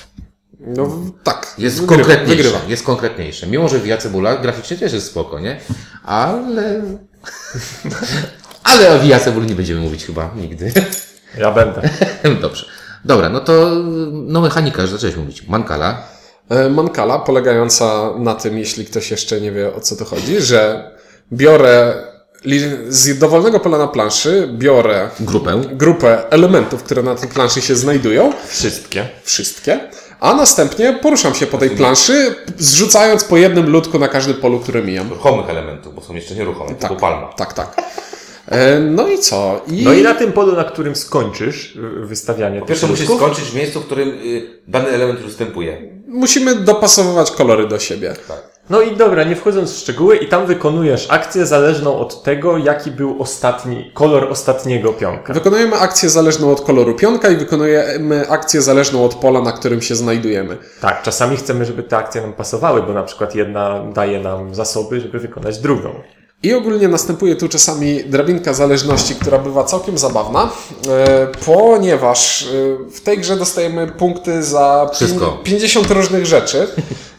No 0.61 0.87
w- 0.87 1.11
tak. 1.23 1.55
jest 1.59 1.81
Wygrywa, 1.81 2.03
konkretniejsze. 2.03 2.37
Wygrywa. 2.43 2.59
Jest 2.69 2.83
konkretniejsze. 2.85 3.47
Mimo, 3.47 3.69
że 3.69 3.79
Via 3.81 3.97
Cebula 3.97 4.37
graficznie 4.37 4.77
też 4.77 4.93
jest 4.93 5.07
spoko, 5.07 5.41
nie? 5.41 5.61
Ale. 6.05 6.83
Ale 8.65 8.91
o 8.97 8.99
Via 9.01 9.21
Cebuli 9.21 9.47
nie 9.47 9.55
będziemy 9.55 9.81
mówić 9.81 10.05
chyba 10.07 10.31
nigdy. 10.37 10.73
Ja 11.39 11.51
będę. 11.53 11.91
Dobrze. 12.43 12.67
Dobra, 13.05 13.29
no 13.29 13.41
to 13.41 13.71
no 14.13 14.41
mechanika, 14.41 14.83
już 14.83 14.91
zacząłeś 14.91 15.17
mówić. 15.17 15.43
Mankala. 15.49 16.03
E, 16.49 16.69
Mankala 16.71 17.19
polegająca 17.19 18.11
na 18.19 18.35
tym, 18.35 18.59
jeśli 18.59 18.85
ktoś 18.85 19.11
jeszcze 19.11 19.41
nie 19.41 19.53
wie 19.53 19.75
o 19.75 19.81
co 19.81 19.97
to 19.97 20.05
chodzi, 20.05 20.41
że 20.41 20.91
biorę 21.33 21.95
z 22.89 23.19
dowolnego 23.19 23.61
pola 23.61 23.79
na 23.79 23.87
planszy, 23.89 24.49
biorę 24.53 25.11
Grupę. 25.21 25.61
grupę 25.73 26.31
elementów, 26.31 26.83
które 26.83 27.03
na 27.03 27.15
tej 27.15 27.29
planszy 27.29 27.61
się 27.63 27.77
znajdują, 27.77 28.33
Wszystkie. 28.49 29.09
wszystkie, 29.23 29.81
a 30.21 30.35
następnie 30.35 30.93
poruszam 31.03 31.35
się 31.35 31.47
po 31.47 31.59
tej 31.59 31.71
planszy, 31.71 32.35
zrzucając 32.59 33.25
po 33.25 33.37
jednym 33.37 33.71
ludku 33.71 33.99
na 33.99 34.09
każdym 34.09 34.35
polu, 34.35 34.61
które 34.61 34.83
mijam. 34.83 35.09
Ruchomych 35.11 35.51
elementów, 35.51 35.95
bo 35.95 36.01
są 36.01 36.15
jeszcze 36.15 36.35
nieruchome, 36.35 36.71
Tak. 36.75 36.81
typu 36.91 36.97
palma. 37.01 37.29
Tak, 37.37 37.53
tak. 37.53 37.77
E, 38.49 38.81
No 38.81 39.09
i 39.09 39.19
co? 39.19 39.61
I, 39.67 39.83
No 39.85 39.93
i 39.93 40.03
na 40.03 40.15
tym 40.15 40.33
polu, 40.33 40.57
na 40.57 40.65
którym 40.65 40.97
skończysz 40.97 41.79
wystawianie 42.03 42.59
tych 42.59 42.69
Pierwszy 42.69 42.87
musisz 42.87 43.07
skończyć 43.07 43.45
w 43.45 43.55
miejscu, 43.55 43.81
w 43.81 43.85
którym 43.87 44.09
y, 44.09 44.47
dany 44.69 44.89
element 44.89 45.21
występuje. 45.21 45.83
musimy 46.09 46.55
dopasowywać 46.55 47.31
kolory 47.31 47.69
do 47.69 47.79
siebie. 47.79 48.15
No 48.71 48.81
i 48.81 48.97
dobra, 48.97 49.25
nie 49.25 49.37
wchodząc 49.37 49.73
w 49.73 49.79
szczegóły, 49.79 50.17
i 50.17 50.29
tam 50.29 50.47
wykonujesz 50.47 51.07
akcję 51.11 51.47
zależną 51.47 51.99
od 51.99 52.23
tego, 52.23 52.59
jaki 52.59 52.91
był 52.91 53.23
ostatni, 53.23 53.91
kolor 53.95 54.25
ostatniego 54.31 54.93
pionka. 54.93 55.33
Wykonujemy 55.33 55.77
akcję 55.77 56.09
zależną 56.11 56.53
od 56.53 56.61
koloru 56.61 56.95
pionka 56.95 57.29
i 57.29 57.37
wykonujemy 57.37 58.29
akcję 58.29 58.63
zależną 58.63 59.05
od 59.05 59.15
pola, 59.15 59.43
na 59.43 59.53
którym 59.53 59.83
się 59.83 59.95
znajdujemy. 59.95 60.57
Tak, 60.81 61.03
czasami 61.03 61.37
chcemy, 61.37 61.65
żeby 61.65 61.83
te 61.83 61.97
akcje 61.97 62.21
nam 62.21 62.33
pasowały, 62.33 62.83
bo 62.83 62.93
na 62.93 63.03
przykład 63.03 63.35
jedna 63.35 63.85
daje 63.95 64.21
nam 64.21 64.55
zasoby, 64.55 65.01
żeby 65.01 65.19
wykonać 65.19 65.59
drugą. 65.59 65.91
I 66.43 66.55
ogólnie 66.55 66.89
następuje 66.89 67.37
tu 67.37 67.49
czasami 67.49 68.05
drabinka 68.05 68.55
zależności, 68.55 69.15
która 69.15 69.39
bywa 69.39 69.65
całkiem 69.65 69.99
zabawna, 69.99 70.51
e, 70.89 71.27
ponieważ 71.47 72.43
e, 72.43 72.91
w 72.91 73.01
tej 73.01 73.19
grze 73.19 73.37
dostajemy 73.37 73.87
punkty 73.87 74.43
za 74.43 74.91
Wszystko. 74.95 75.27
pin- 75.27 75.45
50 75.45 75.91
różnych 75.91 76.27
rzeczy. 76.27 76.67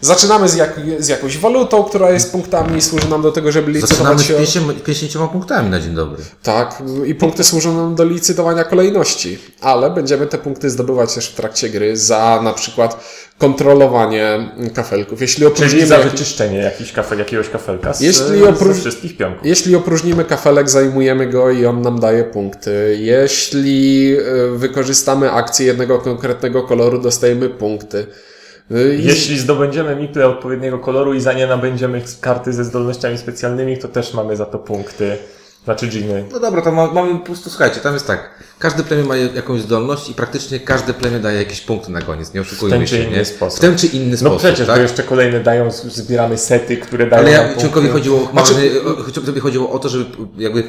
Zaczynamy 0.02 0.50
z, 0.50 0.56
jak, 0.56 0.80
z 1.00 1.08
jakąś 1.08 1.38
walutą, 1.38 1.84
która 1.84 2.12
jest 2.12 2.32
punktami 2.32 2.78
i 2.78 2.82
służy 2.82 3.10
nam 3.10 3.22
do 3.22 3.32
tego, 3.32 3.52
żeby 3.52 3.80
Zaczynamy 3.82 4.16
licytować 4.16 4.20
z 4.20 4.24
się. 4.24 4.34
50, 4.34 4.84
50 4.84 5.32
punktami 5.32 5.70
na 5.70 5.80
dzień 5.80 5.96
dobry. 5.96 6.24
Tak, 6.44 6.84
i 7.06 7.16
punkty 7.16 7.44
służą 7.44 7.78
nam 7.78 7.96
do 7.96 8.04
licytowania 8.04 8.64
kolejności, 8.64 9.40
ale 9.62 9.90
będziemy 9.92 10.28
te 10.28 10.38
punkty 10.38 10.70
zdobywać 10.70 11.14
też 11.16 11.30
w 11.30 11.36
trakcie 11.36 11.70
gry 11.70 11.98
za 11.98 12.40
na 12.44 12.54
przykład 12.54 13.04
kontrolowanie 13.40 14.50
kafelków. 14.74 15.22
Jeśli 15.22 15.36
Czyli 15.36 15.48
opróżnimy, 15.48 15.88
za 15.88 15.98
wyczyszczenie 15.98 16.58
jakiś 16.58 16.92
kafe, 16.92 17.16
jakiegoś 17.16 17.50
kafelka 17.50 17.94
z, 17.94 18.02
Jeśli 18.02 18.40
ze 18.40 18.50
oprócz- 18.50 18.78
wszystkich 18.80 19.18
pionków. 19.18 19.46
jeśli 19.48 19.76
opróżnimy 19.76 20.26
kafelek, 20.26 20.70
zajmujemy 20.70 21.28
go 21.28 21.52
i 21.52 21.66
on 21.66 21.82
nam 21.82 22.00
daje 22.00 22.24
punkty. 22.24 22.98
Jeśli 23.00 24.16
y, 24.54 24.58
wykorzystamy 24.58 25.32
akcję 25.32 25.66
jednego 25.68 25.98
konkretnego 26.00 26.64
koloru, 26.64 27.02
dostajemy 27.02 27.50
punkty. 27.50 28.06
I- 29.00 29.04
Jeśli 29.04 29.40
zdobędziemy 29.40 29.96
miple 29.96 30.28
odpowiedniego 30.28 30.80
koloru 30.80 31.14
i 31.14 31.22
za 31.22 31.34
nie 31.34 31.48
nabędziemy 31.48 32.02
karty 32.22 32.54
ze 32.54 32.64
zdolnościami 32.64 33.18
specjalnymi, 33.18 33.78
to 33.78 33.88
też 33.88 34.14
mamy 34.14 34.36
za 34.36 34.46
to 34.46 34.60
punkty. 34.60 35.18
Znaczy. 35.64 35.90
No 36.32 36.40
dobra, 36.40 36.62
to 36.62 36.72
ma, 36.72 36.88
mamy 36.94 37.12
po 37.20 37.26
prostu, 37.26 37.50
słuchajcie, 37.50 37.80
tam 37.80 37.94
jest 37.94 38.08
tak. 38.08 38.30
Każde 38.60 38.84
plemię 38.84 39.04
ma 39.04 39.16
jakąś 39.18 39.62
zdolność 39.62 40.10
i 40.10 40.14
praktycznie 40.14 40.60
każde 40.60 40.94
plemię 40.94 41.20
daje 41.20 41.38
jakieś 41.40 41.62
punkty 41.62 41.92
na 41.92 42.02
koniec, 42.02 42.34
nie 42.34 42.42
oszukujmy 42.42 42.76
W 42.76 42.80
ten 42.80 42.88
czy 42.88 42.96
się, 42.98 43.04
inny 43.04 43.18
nie? 43.18 43.26
sposób. 43.26 43.58
W 43.60 43.62
ten 43.62 43.78
czy 43.78 43.88
inny 43.88 44.12
No 44.12 44.18
sposób, 44.18 44.38
przecież, 44.40 44.68
tak? 44.68 44.76
bo 44.76 44.82
jeszcze 44.82 45.04
kolejne 45.04 45.40
dają, 45.40 45.72
zbieramy 45.72 46.38
sety, 46.38 46.78
które 46.78 47.08
dają 47.10 47.24
Ale 47.24 47.38
nam 47.38 47.48
ja, 47.48 47.54
punkty. 47.56 47.90
Chodziło, 47.90 48.30
Znaczy- 48.32 48.82
o- 49.38 49.42
chodziło 49.42 49.72
o 49.72 49.80
to, 49.80 49.90
żeby 49.90 50.06
jakby 50.38 50.64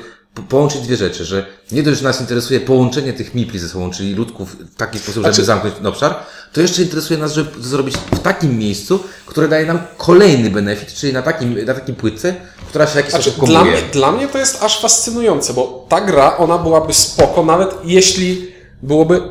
połączyć 0.48 0.80
dwie 0.80 0.96
rzeczy, 0.96 1.24
że 1.24 1.46
nie 1.72 1.82
dość, 1.82 1.98
że 1.98 2.04
nas 2.04 2.20
interesuje 2.20 2.60
połączenie 2.60 3.12
tych 3.12 3.34
mipli 3.34 3.58
ze 3.58 3.68
sobą, 3.68 3.90
czyli 3.90 4.14
ludków 4.14 4.56
w 4.56 4.76
taki 4.76 4.98
sposób, 4.98 5.14
żeby 5.22 5.34
Znaczy- 5.34 5.44
zamknąć 5.44 5.74
ten 5.76 5.86
obszar, 5.86 6.14
to 6.52 6.60
jeszcze 6.60 6.82
interesuje 6.82 7.20
nas, 7.20 7.32
żeby 7.32 7.50
to 7.50 7.62
zrobić 7.62 7.96
w 7.96 8.18
takim 8.18 8.58
miejscu, 8.58 9.00
które 9.26 9.48
daje 9.48 9.66
nam 9.66 9.78
kolejny 9.96 10.50
benefit, 10.50 10.94
czyli 10.94 11.12
na 11.12 11.22
takim, 11.22 11.64
na 11.64 11.74
takim 11.74 11.94
płytce, 11.94 12.34
która 12.68 12.86
się 12.86 12.92
w 12.92 12.96
jakiś 12.96 13.10
Znaczy, 13.10 13.30
sposób 13.30 13.48
dla, 13.48 13.64
mnie, 13.64 13.82
dla 13.92 14.12
mnie 14.12 14.28
to 14.28 14.38
jest 14.38 14.62
aż 14.62 14.80
fascynujące, 14.80 15.54
bo 15.54 15.86
ta 15.88 16.00
gra, 16.00 16.36
ona 16.36 16.58
byłaby 16.58 16.94
spoko, 16.94 17.44
nawet 17.44 17.74
jeśli 17.84 18.52
byłoby. 18.82 19.22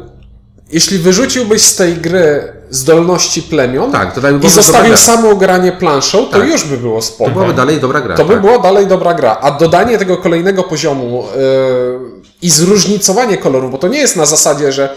Jeśli 0.71 0.97
wyrzuciłbyś 0.97 1.61
z 1.61 1.75
tej 1.75 1.95
gry 1.97 2.53
zdolności 2.69 3.41
plemion 3.41 3.91
Tak, 3.91 4.13
to 4.13 4.27
jakby 4.27 4.47
i 4.47 4.49
zostawił 4.49 4.97
samo 4.97 5.35
granie 5.35 5.71
planszą, 5.71 6.25
to 6.25 6.39
Tak. 6.39 6.47
już 6.47 6.63
by 6.63 6.77
było 6.77 7.01
spoko. 7.01 7.29
To 7.29 7.33
byłaby 7.33 7.53
dalej 7.53 7.79
dobra 7.79 8.01
gra. 8.01 8.15
To 8.15 8.25
by 8.25 8.33
tak. 8.33 8.41
była 8.41 8.59
dalej 8.59 8.87
dobra 8.87 9.13
gra. 9.13 9.37
A 9.41 9.51
dodanie 9.51 9.97
tego 9.97 10.17
kolejnego 10.17 10.63
poziomu 10.63 11.23
yy, 11.35 11.99
i 12.41 12.49
zróżnicowanie 12.49 13.37
kolorów, 13.37 13.71
bo 13.71 13.77
to 13.77 13.87
nie 13.87 13.99
jest 13.99 14.15
na 14.15 14.25
zasadzie, 14.25 14.71
że 14.71 14.89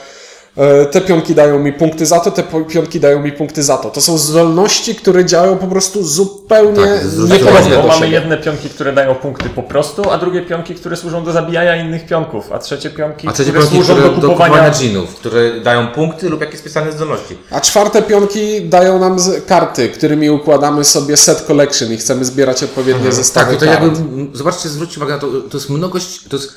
te 0.91 1.01
pionki 1.01 1.35
dają 1.35 1.59
mi 1.59 1.73
punkty 1.73 2.07
za 2.07 2.21
to, 2.21 2.31
te 2.31 2.43
pionki 2.69 3.01
dają 3.01 3.21
mi 3.23 3.33
punkty 3.33 3.63
za 3.63 3.77
to. 3.79 3.91
To 3.91 4.01
są 4.01 4.19
zdolności, 4.19 4.95
które 4.95 5.25
działają 5.25 5.57
po 5.59 5.67
prostu 5.67 6.05
zupełnie 6.05 6.85
Tak, 6.85 7.29
niepodobne 7.29 7.77
Bo 7.77 7.83
do 7.83 7.89
mamy 7.89 8.09
jedne 8.09 8.39
pionki, 8.39 8.69
które 8.69 8.93
dają 8.93 9.15
punkty 9.15 9.49
po 9.51 9.63
prostu, 9.63 10.11
a 10.11 10.19
drugie 10.19 10.43
pionki, 10.43 10.75
które 10.75 10.97
służą 10.97 11.25
do 11.25 11.33
zabijania 11.33 11.77
innych 11.77 12.07
pionków, 12.07 12.53
a 12.53 12.59
trzecie 12.59 12.91
pionki, 12.91 13.29
A 13.29 13.33
trzecie 13.33 13.51
które 13.51 13.65
pionki, 13.67 13.77
służą 13.77 13.95
które 13.95 14.09
do 14.09 14.15
do 14.17 14.29
kupowania... 14.29 14.53
kupowania 14.53 14.71
dżinów, 14.75 15.15
które 15.15 15.61
dają 15.61 15.89
punkty 15.89 16.29
lub 16.29 16.41
jakieś 16.41 16.61
specjalne 16.61 16.93
zdolności. 16.93 17.39
A 17.51 17.61
czwarte 17.61 18.03
pionki 18.03 18.63
dają 18.69 18.99
nam 18.99 19.19
z 19.19 19.45
karty, 19.47 19.89
którymi 19.89 20.31
układamy 20.31 20.85
sobie 20.85 21.17
set 21.17 21.41
collection 21.43 21.93
i 21.93 21.97
chcemy 21.97 22.25
zbierać 22.25 22.63
odpowiednie 22.63 23.05
Tak, 23.05 23.15
zestawy 23.15 23.55
tutaj 23.55 23.69
kart. 23.69 23.83
jakby, 23.83 24.39
zobaczcie, 24.39 24.69
zwróćcie 24.69 24.97
uwagę 25.01 25.13
na 25.15 25.19
to, 25.21 25.27
to 25.51 25.57
jest 25.57 25.71
mnogość, 25.71 26.25
to 26.29 26.37
jest 26.37 26.53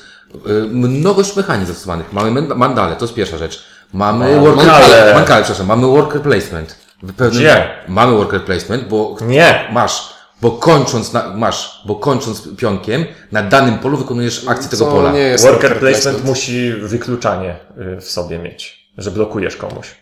y, 0.46 0.50
mnogość 0.70 1.36
mechanizmów 1.36 1.68
zastosowanych. 1.76 2.12
Mamy 2.12 2.42
mandale, 2.42 2.96
to 2.96 3.04
jest 3.04 3.14
pierwsza 3.14 3.38
rzecz. 3.38 3.75
Mamy 3.92 4.40
worker, 4.40 4.66
mankale. 4.66 5.14
mankale, 5.14 5.42
przepraszam, 5.42 5.66
mamy 5.66 5.86
worker 5.86 6.22
placement. 6.22 6.76
W 7.02 7.12
pewnym, 7.12 7.42
Gdzie? 7.42 7.68
Mamy 7.88 8.12
worker 8.12 8.44
placement, 8.44 8.88
bo 8.88 9.16
Nie! 9.20 9.68
masz, 9.72 10.14
bo 10.42 10.50
kończąc, 10.50 11.12
na, 11.12 11.28
masz, 11.28 11.82
bo 11.86 11.94
kończąc 11.96 12.48
pionkiem, 12.56 13.04
na 13.32 13.42
danym 13.42 13.78
polu 13.78 13.96
wykonujesz 13.96 14.48
akcję 14.48 14.70
tego 14.70 14.86
pola. 14.86 15.12
nie 15.12 15.18
jest 15.20 15.44
Worker 15.44 15.78
placement 15.78 16.24
musi 16.24 16.72
wykluczanie 16.72 17.56
y, 17.96 18.00
w 18.00 18.04
sobie 18.10 18.38
mieć, 18.38 18.90
że 18.98 19.10
blokujesz 19.10 19.56
komuś. 19.56 19.94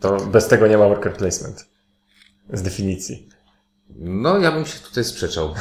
To 0.00 0.16
bez 0.16 0.48
tego 0.48 0.66
nie 0.66 0.78
ma 0.78 0.88
worker 0.88 1.12
placement. 1.12 1.66
Z 2.52 2.62
definicji. 2.62 3.28
No, 3.98 4.38
ja 4.38 4.52
bym 4.52 4.66
się 4.66 4.78
tutaj 4.78 5.04
sprzeczał. 5.04 5.54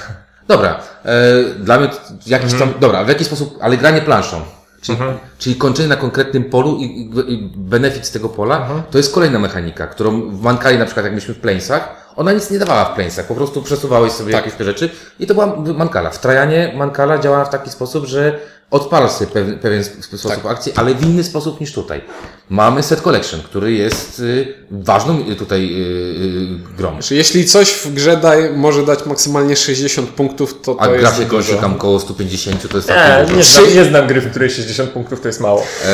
Dobra, 0.48 0.80
e, 1.06 1.44
dla 1.60 1.80
mnie 1.80 1.88
t- 1.88 1.98
jakiś 2.26 2.54
tam, 2.54 2.74
dobra, 2.80 3.04
w 3.04 3.08
jaki 3.08 3.26
sposób, 3.26 3.58
ale 3.62 3.78
granie 3.78 4.02
planszą. 4.02 4.42
Czyli, 4.86 4.98
czyli 5.38 5.56
kończenie 5.56 5.90
na 5.90 5.96
konkretnym 5.96 6.44
polu 6.44 6.78
i, 6.78 7.12
i, 7.28 7.52
benefit 7.56 8.06
z 8.06 8.12
tego 8.12 8.30
pola, 8.30 8.84
to 8.92 8.98
jest 8.98 9.14
kolejna 9.14 9.40
mechanika, 9.40 9.88
którą 9.88 10.22
w 10.22 10.42
Mankali 10.42 10.78
na 10.78 10.86
przykład 10.86 11.06
jak 11.06 11.16
myśmy 11.16 11.34
w 11.34 11.40
Planesach, 11.40 12.06
ona 12.16 12.34
nic 12.34 12.52
nie 12.52 12.60
dawała 12.60 12.86
w 12.86 12.96
Planesach, 12.96 13.28
po 13.28 13.36
prostu 13.36 13.62
przesuwałeś 13.62 14.12
sobie 14.12 14.34
jakieś 14.34 14.54
te 14.54 14.64
rzeczy 14.64 14.90
i 15.20 15.28
to 15.28 15.34
była 15.34 15.56
Mankala. 15.78 16.10
W 16.10 16.20
Trajanie 16.20 16.74
Mankala 16.78 17.18
działa 17.18 17.46
w 17.46 17.50
taki 17.50 17.70
sposób, 17.70 18.06
że 18.06 18.40
odpalasz 18.72 19.12
sobie 19.12 19.32
pewien, 19.32 19.60
pewien 19.60 19.82
sp- 19.90 20.02
sposób 20.18 20.46
akcji, 20.46 20.74
ale 20.76 20.96
w 20.96 21.04
inny 21.04 21.24
sposób 21.24 21.62
niż 21.62 21.74
tutaj. 21.74 22.02
Mamy 22.50 22.84
set 22.84 23.02
collection, 23.02 23.42
który 23.42 23.72
jest 23.74 24.20
y, 24.20 24.54
ważną 24.72 25.20
y, 25.30 25.36
tutaj 25.36 25.66
y, 25.66 25.78
y, 25.78 26.78
grą. 26.78 27.00
Czy 27.02 27.16
jeśli 27.16 27.46
coś 27.46 27.70
w 27.72 27.94
grze 27.94 28.18
daje, 28.18 28.50
może 28.54 28.86
dać 28.86 29.06
maksymalnie 29.06 29.56
60 29.56 30.10
punktów, 30.10 30.62
to 30.62 30.76
to 30.76 30.82
A 30.82 30.88
gra 30.88 30.96
jest 31.10 31.18
się 31.18 31.26
kończy 31.26 31.56
tam 31.56 31.76
koło 31.78 32.00
150, 32.00 32.70
to 32.70 32.78
jest 32.78 32.90
Nie, 32.90 32.96
tak 32.96 33.36
nie, 33.36 33.44
znam, 33.44 33.74
nie 33.76 33.86
znam 33.86 34.08
gry, 34.08 34.22
w 34.22 34.30
której 34.30 34.50
60 34.50 34.90
punktów 34.90 35.22
to 35.22 35.28
jest 35.28 35.42
mało. 35.42 35.64
e, 35.86 35.88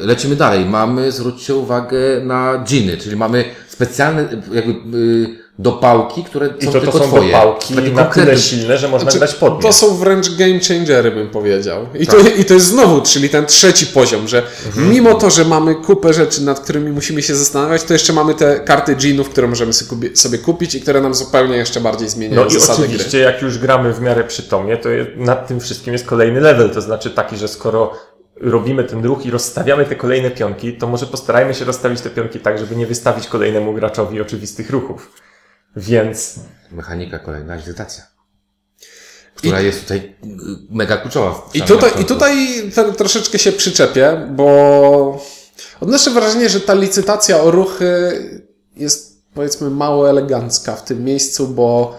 Lecimy 0.00 0.36
dalej. 0.36 0.64
Mamy, 0.66 1.12
zwróćcie 1.12 1.54
uwagę 1.54 1.98
na 2.22 2.64
dżiny, 2.64 2.96
czyli 2.96 3.16
mamy 3.16 3.44
specjalne 3.68 4.28
jakby 4.52 4.98
y, 4.98 5.43
dopałki, 5.58 6.24
które 6.24 6.46
są 6.48 6.54
I 6.60 6.66
to, 6.66 6.72
to 6.72 6.80
tylko 6.80 6.98
są 6.98 7.04
twoje. 7.04 7.26
dopałki 7.32 7.74
Takie 7.74 7.90
na 7.90 8.04
tyle 8.04 8.36
silne, 8.38 8.78
że 8.78 8.88
można 8.88 9.10
Znaczy, 9.10 9.20
dać 9.26 9.34
podmiot. 9.34 9.62
To 9.62 9.72
są 9.72 9.96
wręcz 9.96 10.30
game 10.36 10.60
changery, 10.68 11.10
bym 11.10 11.30
powiedział. 11.30 11.86
I, 11.98 12.06
to, 12.06 12.12
Tak. 12.16 12.38
I 12.38 12.44
to 12.44 12.54
jest 12.54 12.66
znowu, 12.66 13.00
czyli 13.00 13.28
ten 13.28 13.46
trzeci 13.46 13.86
poziom, 13.86 14.28
że 14.28 14.42
Mhm. 14.66 14.90
mimo 14.90 15.14
to, 15.14 15.30
że 15.30 15.44
mamy 15.44 15.74
kupę 15.74 16.14
rzeczy, 16.14 16.42
nad 16.44 16.60
którymi 16.60 16.90
musimy 16.90 17.22
się 17.22 17.34
zastanawiać, 17.34 17.82
to 17.82 17.92
jeszcze 17.92 18.12
mamy 18.12 18.34
te 18.34 18.60
karty 18.60 18.96
dżinów, 18.96 19.28
które 19.30 19.48
możemy 19.48 19.72
sobie 19.72 19.90
kupi- 20.08 20.16
sobie 20.16 20.38
kupić 20.38 20.74
i 20.74 20.80
które 20.80 21.00
nam 21.00 21.14
zupełnie 21.14 21.56
jeszcze 21.56 21.80
bardziej 21.80 22.08
zmieniają 22.08 22.42
No 22.42 22.48
i 22.48 22.52
zasady 22.52 22.82
oczywiście, 22.82 23.10
gry. 23.10 23.18
jak 23.20 23.42
już 23.42 23.58
gramy 23.58 23.92
w 23.92 24.00
miarę 24.00 24.24
przytomnie, 24.24 24.76
to 24.76 24.88
nad 25.16 25.48
tym 25.48 25.60
wszystkim 25.60 25.92
jest 25.92 26.06
kolejny 26.06 26.40
level, 26.40 26.70
to 26.70 26.80
znaczy 26.80 27.10
taki, 27.10 27.36
że 27.36 27.48
skoro 27.48 27.92
robimy 28.40 28.84
ten 28.84 29.04
ruch 29.04 29.26
i 29.26 29.30
rozstawiamy 29.30 29.84
te 29.84 29.96
kolejne 29.96 30.30
pionki, 30.30 30.72
to 30.72 30.86
może 30.86 31.06
postarajmy 31.06 31.54
się 31.54 31.64
rozstawić 31.64 32.00
te 32.00 32.10
pionki 32.10 32.40
tak, 32.40 32.58
żeby 32.58 32.76
nie 32.76 32.86
wystawić 32.86 33.26
kolejnemu 33.26 33.72
graczowi 33.74 34.20
oczywistych 34.20 34.70
ruchów. 34.70 35.10
Więc 35.76 36.34
Mechanika 36.72 37.18
kolejna, 37.18 37.54
agitacja. 37.54 38.02
Która 39.34 39.60
jest 39.60 39.80
tutaj 39.80 40.16
mega 40.70 40.96
kluczowa. 40.96 41.50
I 41.54 41.62
tutaj, 41.62 41.90
I 42.00 42.04
tutaj 42.04 42.36
troszeczkę 42.96 43.38
się 43.38 43.52
przyczepię, 43.52 44.28
bo 44.30 45.22
odnoszę 45.80 46.10
wrażenie, 46.10 46.48
że 46.48 46.60
ta 46.60 46.74
licytacja 46.74 47.40
o 47.40 47.50
ruchy 47.50 48.12
jest 48.76 49.22
powiedzmy 49.34 49.70
mało 49.70 50.10
elegancka 50.10 50.76
w 50.76 50.84
tym 50.84 51.04
miejscu, 51.04 51.48
bo 51.48 51.98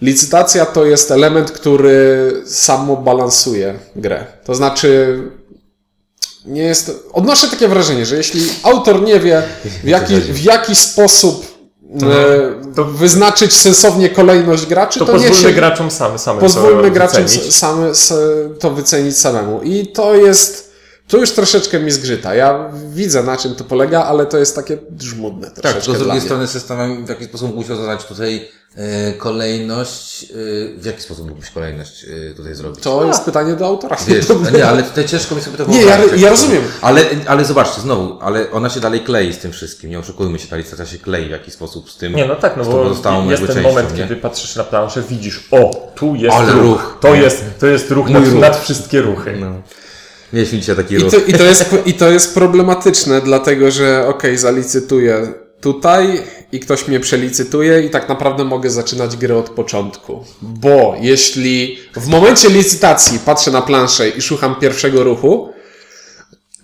licytacja 0.00 0.66
to 0.66 0.84
jest 0.84 1.10
element, 1.10 1.50
który 1.50 2.32
samo 2.46 2.96
balansuje 2.96 3.78
grę. 3.96 4.26
To 4.44 4.54
znaczy 4.54 5.22
nie 6.44 6.62
jest. 6.62 6.90
Odnoszę 7.12 7.48
takie 7.48 7.68
wrażenie, 7.68 8.06
że 8.06 8.16
jeśli 8.16 8.48
autor 8.62 9.02
nie 9.02 9.20
wie, 9.20 9.42
w 9.84 9.88
jaki, 9.96 10.20
w 10.20 10.42
jaki 10.42 10.76
sposób 10.76 11.47
to- 12.76 12.84
wyznaczyć 12.84 13.56
sensownie 13.56 14.08
kolejność 14.10 14.66
graczy, 14.66 14.98
to, 14.98 15.06
to, 15.06 15.12
pozwólmy 15.12 15.36
niech 15.36 15.42
się, 15.46 15.52
graczom 15.52 15.90
samy, 15.90 16.18
samym 16.18 16.40
pozwólmy 16.40 16.90
graczom 16.90 17.22
wycenić. 17.22 17.54
same, 17.56 17.88
s- 17.88 18.14
to 18.60 18.70
wycenić 18.70 19.18
samemu. 19.18 19.60
I 19.62 19.86
to 19.86 20.14
jest. 20.14 20.67
To 21.08 21.16
już 21.16 21.30
troszeczkę 21.32 21.80
mi 21.80 21.90
zgrzyta. 21.90 22.34
Ja 22.34 22.70
widzę 22.90 23.22
na 23.22 23.36
czym 23.36 23.54
to 23.54 23.64
polega, 23.64 24.04
ale 24.04 24.26
to 24.26 24.38
jest 24.38 24.56
takie 24.56 24.78
żmudne 25.00 25.46
Tak, 25.46 25.54
troszeczkę 25.54 25.80
tylko 25.84 25.98
z 25.98 26.02
drugiej 26.02 26.20
strony 26.20 26.46
systemem 26.46 27.06
w 27.06 27.08
jaki 27.08 27.24
sposób 27.24 27.54
musiał 27.54 27.76
zadać 27.76 28.04
tutaj 28.04 28.48
e, 28.76 29.12
kolejność, 29.12 30.24
e, 30.24 30.26
w 30.78 30.84
jaki 30.84 31.02
sposób 31.02 31.28
mógłbyś 31.28 31.50
kolejność 31.50 32.04
e, 32.30 32.34
tutaj 32.34 32.54
zrobić? 32.54 32.80
To 32.80 33.04
jest 33.06 33.24
pytanie 33.24 33.54
do 33.54 33.66
autora. 33.66 33.96
Wiesz, 34.08 34.26
nie, 34.54 34.66
ale 34.68 34.82
tutaj 34.82 35.04
ciężko 35.08 35.34
mi 35.34 35.40
sobie 35.40 35.56
to 35.56 35.64
Nie, 35.66 35.80
ja- 35.82 35.96
wyobrazić, 35.96 36.12
jak 36.12 36.20
ja 36.20 36.28
to- 36.28 36.34
rozumiem. 36.34 36.62
Ale, 36.82 37.04
ale 37.26 37.44
zobaczcie, 37.44 37.80
znowu, 37.80 38.18
ale 38.20 38.50
ona 38.50 38.70
się 38.70 38.80
dalej 38.80 39.00
klei 39.00 39.32
z 39.32 39.38
tym 39.38 39.52
wszystkim, 39.52 39.90
nie 39.90 39.98
oszukujmy 39.98 40.38
się, 40.38 40.48
ta 40.48 40.56
licencja 40.56 40.86
się 40.86 40.98
klei 40.98 41.26
w 41.26 41.30
jakiś 41.30 41.54
sposób 41.54 41.90
z 41.90 41.96
tym. 41.96 42.14
Nie, 42.14 42.26
no 42.26 42.36
tak, 42.36 42.56
no 42.56 42.64
bo 42.64 42.84
jest 42.84 43.02
ten 43.02 43.46
częścią, 43.46 43.62
moment, 43.62 43.92
nie? 43.92 44.02
kiedy 44.02 44.16
patrzysz 44.16 44.56
na 44.56 44.64
planszę, 44.64 45.02
widzisz, 45.08 45.48
o, 45.50 45.92
tu 45.94 46.14
jest 46.14 46.36
Ale 46.36 46.52
ruch. 46.52 46.62
ruch. 46.62 46.98
To, 47.00 47.14
jest, 47.14 47.44
to 47.60 47.66
jest 47.66 47.90
ruch 47.90 48.10
nad, 48.10 48.24
ruch. 48.24 48.34
nad 48.40 48.56
wszystkie 48.60 49.00
ruchy. 49.00 49.36
No. 49.40 49.52
Nie 50.32 50.46
śmiej 50.46 50.62
się 50.62 50.74
taki 50.74 50.94
I 50.94 50.98
to, 50.98 51.16
i, 51.26 51.32
to 51.32 51.44
jest, 51.44 51.64
I 51.86 51.94
to 51.94 52.10
jest 52.10 52.34
problematyczne, 52.34 53.20
dlatego 53.20 53.70
że 53.70 54.06
okej, 54.08 54.38
zalicytuję 54.38 55.32
tutaj 55.60 56.22
i 56.52 56.60
ktoś 56.60 56.88
mnie 56.88 57.00
przelicytuje 57.00 57.80
i 57.82 57.90
tak 57.90 58.08
naprawdę 58.08 58.44
mogę 58.44 58.70
zaczynać 58.70 59.16
grę 59.16 59.36
od 59.38 59.50
początku. 59.50 60.24
Bo 60.42 60.96
jeśli 61.00 61.78
w 61.96 62.06
momencie 62.06 62.48
licytacji 62.50 63.18
patrzę 63.18 63.50
na 63.50 63.62
planszę 63.62 64.08
i 64.08 64.22
szukam 64.22 64.54
pierwszego 64.54 65.04
ruchu, 65.04 65.52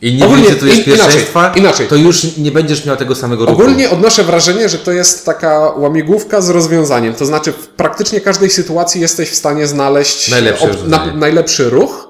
I 0.03 0.15
nie 0.15 0.25
Ogólnie 0.25 0.43
licytujesz 0.45 0.79
in- 0.79 0.85
pierwszeństwa, 0.85 1.41
inaczej, 1.41 1.63
inaczej. 1.63 1.87
to 1.89 1.97
już 1.97 2.37
nie 2.37 2.53
będziesz 2.53 2.85
miał 2.85 2.97
tego 2.97 3.15
samego 3.15 3.47
ruchu. 3.47 3.63
Ogólnie 3.63 3.91
odnoszę 3.91 4.25
wrażenie, 4.25 4.69
że 4.69 4.79
to 4.79 4.93
jest 4.93 5.27
taka 5.27 5.59
łamigłówka 5.77 6.41
z 6.41 6.51
rozwiązaniem. 6.51 7.15
To 7.15 7.27
znaczy, 7.27 7.53
w 7.53 7.67
praktycznie 7.69 8.21
każdej 8.21 8.51
sytuacji 8.51 9.01
jesteś 9.01 9.31
w 9.31 9.35
stanie 9.35 9.67
znaleźć 9.67 10.31
Najlepsze 10.31 10.71
na, 10.87 11.15
najlepszy 11.15 11.71
ruch 11.71 12.04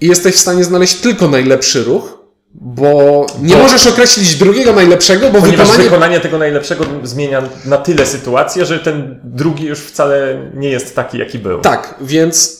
i 0.00 0.06
jesteś 0.06 0.34
w 0.34 0.38
stanie 0.38 0.64
znaleźć 0.64 0.94
tylko 0.94 1.28
najlepszy 1.28 1.84
ruch, 1.84 2.18
bo 2.54 3.26
nie 3.42 3.54
Bo- 3.54 3.62
możesz 3.62 3.86
określić 3.86 4.36
drugiego 4.36 4.72
najlepszego, 4.72 5.30
bo 5.30 5.40
Ponieważ 5.40 5.66
wykonanie. 5.66 5.84
wykonanie 5.90 6.20
tego 6.20 6.38
najlepszego 6.38 6.84
zmienia 7.04 7.42
na 7.64 7.76
tyle 7.78 8.06
sytuację, 8.06 8.66
że 8.66 8.78
ten 8.78 9.20
drugi 9.24 9.64
już 9.66 9.78
wcale 9.78 10.50
nie 10.54 10.68
jest 10.70 10.94
taki, 10.94 11.18
jaki 11.18 11.38
był. 11.38 11.60
Tak, 11.60 11.94
więc 12.00 12.58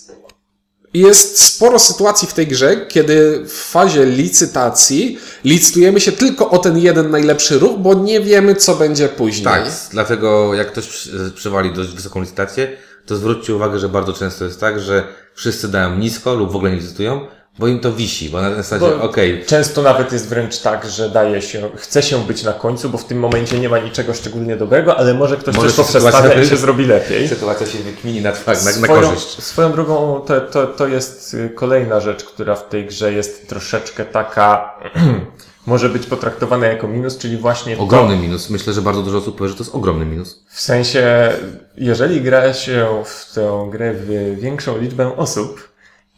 jest 0.95 1.40
sporo 1.45 1.78
sytuacji 1.78 2.28
w 2.28 2.35
tej 2.35 2.47
grze, 2.47 2.87
kiedy 2.88 3.45
w 3.47 3.52
fazie 3.52 4.04
licytacji 4.07 5.18
licytujemy 5.45 6.00
się 6.00 6.12
tylko 6.12 6.50
o 6.50 6.59
ten 6.59 6.78
jeden 6.78 7.11
najlepszy 7.11 7.59
ruch, 7.59 7.78
bo 7.78 7.95
nie 7.95 8.21
wiemy, 8.21 8.54
co 8.54 8.75
będzie 8.75 9.09
później. 9.09 9.45
Tak, 9.45 9.64
dlatego 9.90 10.54
jak 10.54 10.73
ktoś 10.73 10.87
przy- 10.87 11.33
przywali 11.35 11.73
dość 11.73 11.90
wysoką 11.90 12.21
licytację, 12.21 12.76
to 13.08 13.16
zwróćcie 13.16 13.54
uwagę, 13.54 13.78
że 13.78 13.88
bardzo 13.88 14.12
często 14.12 14.44
jest 14.44 14.60
tak, 14.60 14.80
że 14.80 15.04
wszyscy 15.34 15.68
dają 15.68 15.96
nisko 15.96 16.34
lub 16.34 16.52
w 16.52 16.56
ogóle 16.56 16.70
nie 16.70 16.76
licytują, 16.76 17.26
bo 17.58 17.66
im 17.68 17.80
to 17.80 17.92
wisi, 17.92 18.30
bo 18.30 18.42
na 18.42 18.54
zasadzie, 18.54 19.00
okej, 19.00 19.44
Często 19.46 19.82
nawet 19.82 20.12
jest 20.12 20.28
wręcz 20.28 20.58
tak, 20.58 20.90
że 20.90 21.08
daje 21.10 21.42
się, 21.42 21.68
chce 21.76 22.02
się 22.02 22.24
być 22.26 22.42
na 22.42 22.52
końcu, 22.52 22.90
bo 22.90 22.98
w 22.98 23.04
tym 23.04 23.18
momencie 23.18 23.58
nie 23.60 23.68
ma 23.68 23.78
niczego 23.78 24.14
szczególnie 24.14 24.56
dobrego, 24.56 24.96
ale 24.96 25.14
może 25.14 25.36
ktoś 25.36 25.56
Może 25.56 25.72
coś 25.72 25.86
sytuacja- 25.86 26.42
i 26.42 26.46
się 26.46 26.56
zrobi 26.56 26.86
lepiej. 26.86 27.28
sytuacja 27.28 27.66
się 27.66 27.78
wykmini 27.78 28.20
na, 28.22 28.30
na, 28.30 28.36
na 28.52 28.54
Swoją, 28.54 28.94
korzyść. 29.02 29.42
swoją 29.42 29.72
drogą 29.72 30.20
to, 30.26 30.40
to, 30.40 30.66
to 30.66 30.86
jest 30.88 31.34
y, 31.34 31.50
kolejna 31.54 32.00
rzecz, 32.00 32.24
która 32.24 32.54
w 32.54 32.68
tej 32.68 32.86
grze 32.86 33.12
jest 33.12 33.48
troszeczkę 33.48 34.04
taka, 34.04 34.74
może 35.66 35.88
być 35.88 36.06
potraktowana 36.06 36.66
jako 36.66 36.88
minus, 36.88 37.18
czyli 37.18 37.36
właśnie 37.36 37.76
to, 37.76 37.82
Ogromny 37.82 38.16
minus. 38.16 38.50
Myślę, 38.50 38.72
że 38.72 38.82
bardzo 38.82 39.02
dużo 39.02 39.18
osób 39.18 39.38
powie, 39.38 39.48
że 39.50 39.56
to 39.56 39.62
jest 39.64 39.74
ogromny 39.74 40.06
minus. 40.06 40.42
w 40.48 40.60
sensie, 40.60 41.32
jeżeli 41.76 42.20
gra 42.20 42.54
się 42.54 43.02
w 43.04 43.34
tę 43.34 43.68
grę 43.70 43.94
w 43.94 44.36
większą 44.40 44.78
liczbę 44.78 45.16
osób 45.16 45.67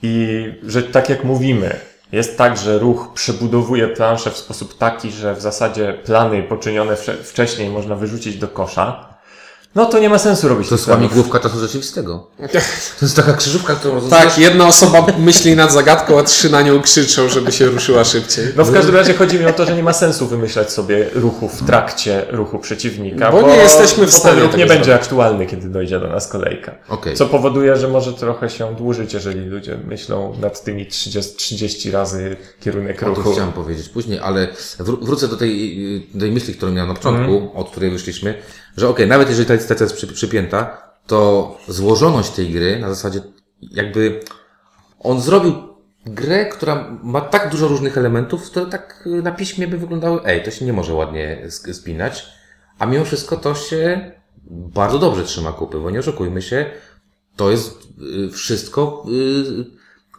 i 0.03 0.45
że 0.67 0.83
tak 0.83 1.09
jak 1.09 1.25
mówimy, 1.25 1.81
jest 2.13 2.39
tak, 2.39 2.57
że 2.57 2.79
ruch 2.79 3.11
przebudowuje 3.15 3.89
planszę 3.89 4.31
w 4.31 4.37
sposób 4.37 4.79
taki, 4.79 5.11
że 5.11 5.35
w 5.35 5.41
zasadzie 5.41 5.93
plany 6.05 6.43
poczynione 6.43 6.95
wcze- 6.95 7.23
wcześniej 7.23 7.71
można 7.71 7.95
wyrzucić 7.95 8.37
do 8.37 8.49
kosza, 8.49 9.10
no 9.75 9.87
to 9.87 9.99
nie 9.99 10.09
ma 10.09 10.19
sensu 10.19 10.49
robić 10.49 10.69
To 10.69 10.75
jest 10.75 10.89
łamigłówka 10.89 11.39
czasu 11.39 11.61
rzeczywistego. 11.61 12.27
To 13.01 13.05
jest 13.07 13.17
taka 13.17 13.33
krzyżówka, 13.33 13.75
którą 13.75 14.01
Tak, 14.01 14.11
rozumiesz. 14.25 14.39
jedna 14.39 14.67
osoba 14.67 15.07
myśli 15.19 15.57
nad 15.57 15.73
zagadką, 15.73 16.19
a 16.19 16.23
trzy 16.23 16.51
na 16.51 16.63
nią 16.63 16.83
krzyczą, 16.83 17.29
żeby 17.29 17.53
się 17.53 17.67
ruszyła 17.67 18.05
szybciej. 18.05 18.47
No 18.57 18.65
w 18.65 18.73
każdym 18.73 18.95
razie 18.97 19.15
chodzi 19.15 19.39
mi 19.39 19.47
o 19.47 19.53
to, 19.53 19.67
że 19.67 19.77
nie 19.77 19.83
ma 19.83 19.93
sensu 19.93 20.27
wymyślać 20.27 20.73
sobie 20.73 21.07
ruchu 21.15 21.49
w 21.49 21.63
trakcie 21.67 22.27
ruchu 22.31 22.59
przeciwnika, 22.59 23.33
Bo 23.33 23.43
nie 23.43 23.57
jesteśmy 23.57 24.07
w 24.07 24.11
bo 24.11 24.17
stanie 24.17 24.35
ten 24.37 24.45
ruch 24.45 24.57
nie 24.57 24.67
będzie 24.67 24.85
zrobić. 24.85 25.03
aktualny, 25.03 25.47
kiedy 25.47 25.69
dojdzie 25.69 26.01
do 26.01 26.09
nas 26.09 26.29
kolejka. 26.29 26.75
Okej. 26.89 27.17
Co 27.17 27.27
powoduje, 27.27 27.77
że 27.77 27.89
może 27.89 28.13
trochę 28.13 28.51
się 28.51 28.75
dłużyć, 28.77 29.15
jeżeli 29.15 29.41
ludzie 29.41 29.79
myślą 29.87 30.35
nad 30.41 30.65
tymi 30.65 30.87
30, 30.87 31.37
30 31.37 31.91
razy 31.91 32.37
kierunek 32.61 33.03
O, 33.03 33.07
to 33.07 33.15
ruchu. 33.15 33.33
chciałem 33.33 33.53
powiedzieć 33.53 33.89
później, 33.89 34.19
ale 34.23 34.49
wró- 34.79 35.05
wrócę 35.05 35.29
do 35.29 35.37
tej, 35.37 36.11
do 36.15 36.21
tej 36.21 36.31
myśli, 36.33 36.55
którą 36.55 36.73
miałem 36.73 36.89
na 36.89 36.95
początku, 36.95 37.33
Mhm. 37.33 37.57
od 37.57 37.71
której 37.71 37.91
wyszliśmy, 37.91 38.35
że 38.77 38.89
okej, 38.89 39.07
nawet 39.07 39.29
jeżeli 39.29 39.47
ta 39.49 39.55
jest 39.81 39.95
przy, 39.95 40.07
przypięta, 40.07 40.91
to 41.07 41.59
złożoność 41.69 42.31
tej 42.31 42.51
gry 42.51 42.79
na 42.79 42.89
zasadzie 42.89 43.21
jakby 43.61 44.21
on 45.01 45.21
zrobił 45.21 45.55
grę, 46.07 46.47
która 46.47 46.99
ma 47.03 47.21
tak 47.21 47.51
dużo 47.51 47.69
różnych 47.69 47.99
elementów, 47.99 48.51
które 48.51 48.67
tak 48.67 49.09
na 49.23 49.33
piśmie 49.33 49.69
by 49.69 49.79
wyglądały, 49.79 50.21
ej, 50.25 50.43
to 50.43 50.51
się 50.51 50.65
nie 50.65 50.73
może 50.73 50.95
ładnie 50.95 51.47
spinać, 51.73 52.27
a 52.79 52.87
mimo 52.87 53.05
wszystko 53.05 53.37
to 53.37 53.55
się 53.55 54.13
bardzo 54.51 54.99
dobrze 54.99 55.25
trzyma 55.25 55.53
kupy, 55.53 55.79
bo 55.79 55.91
nie 55.91 55.99
oszukujmy 55.99 56.43
się, 56.43 56.67
to 57.37 57.51
jest 57.51 57.89
y, 58.29 58.31
wszystko 58.31 59.05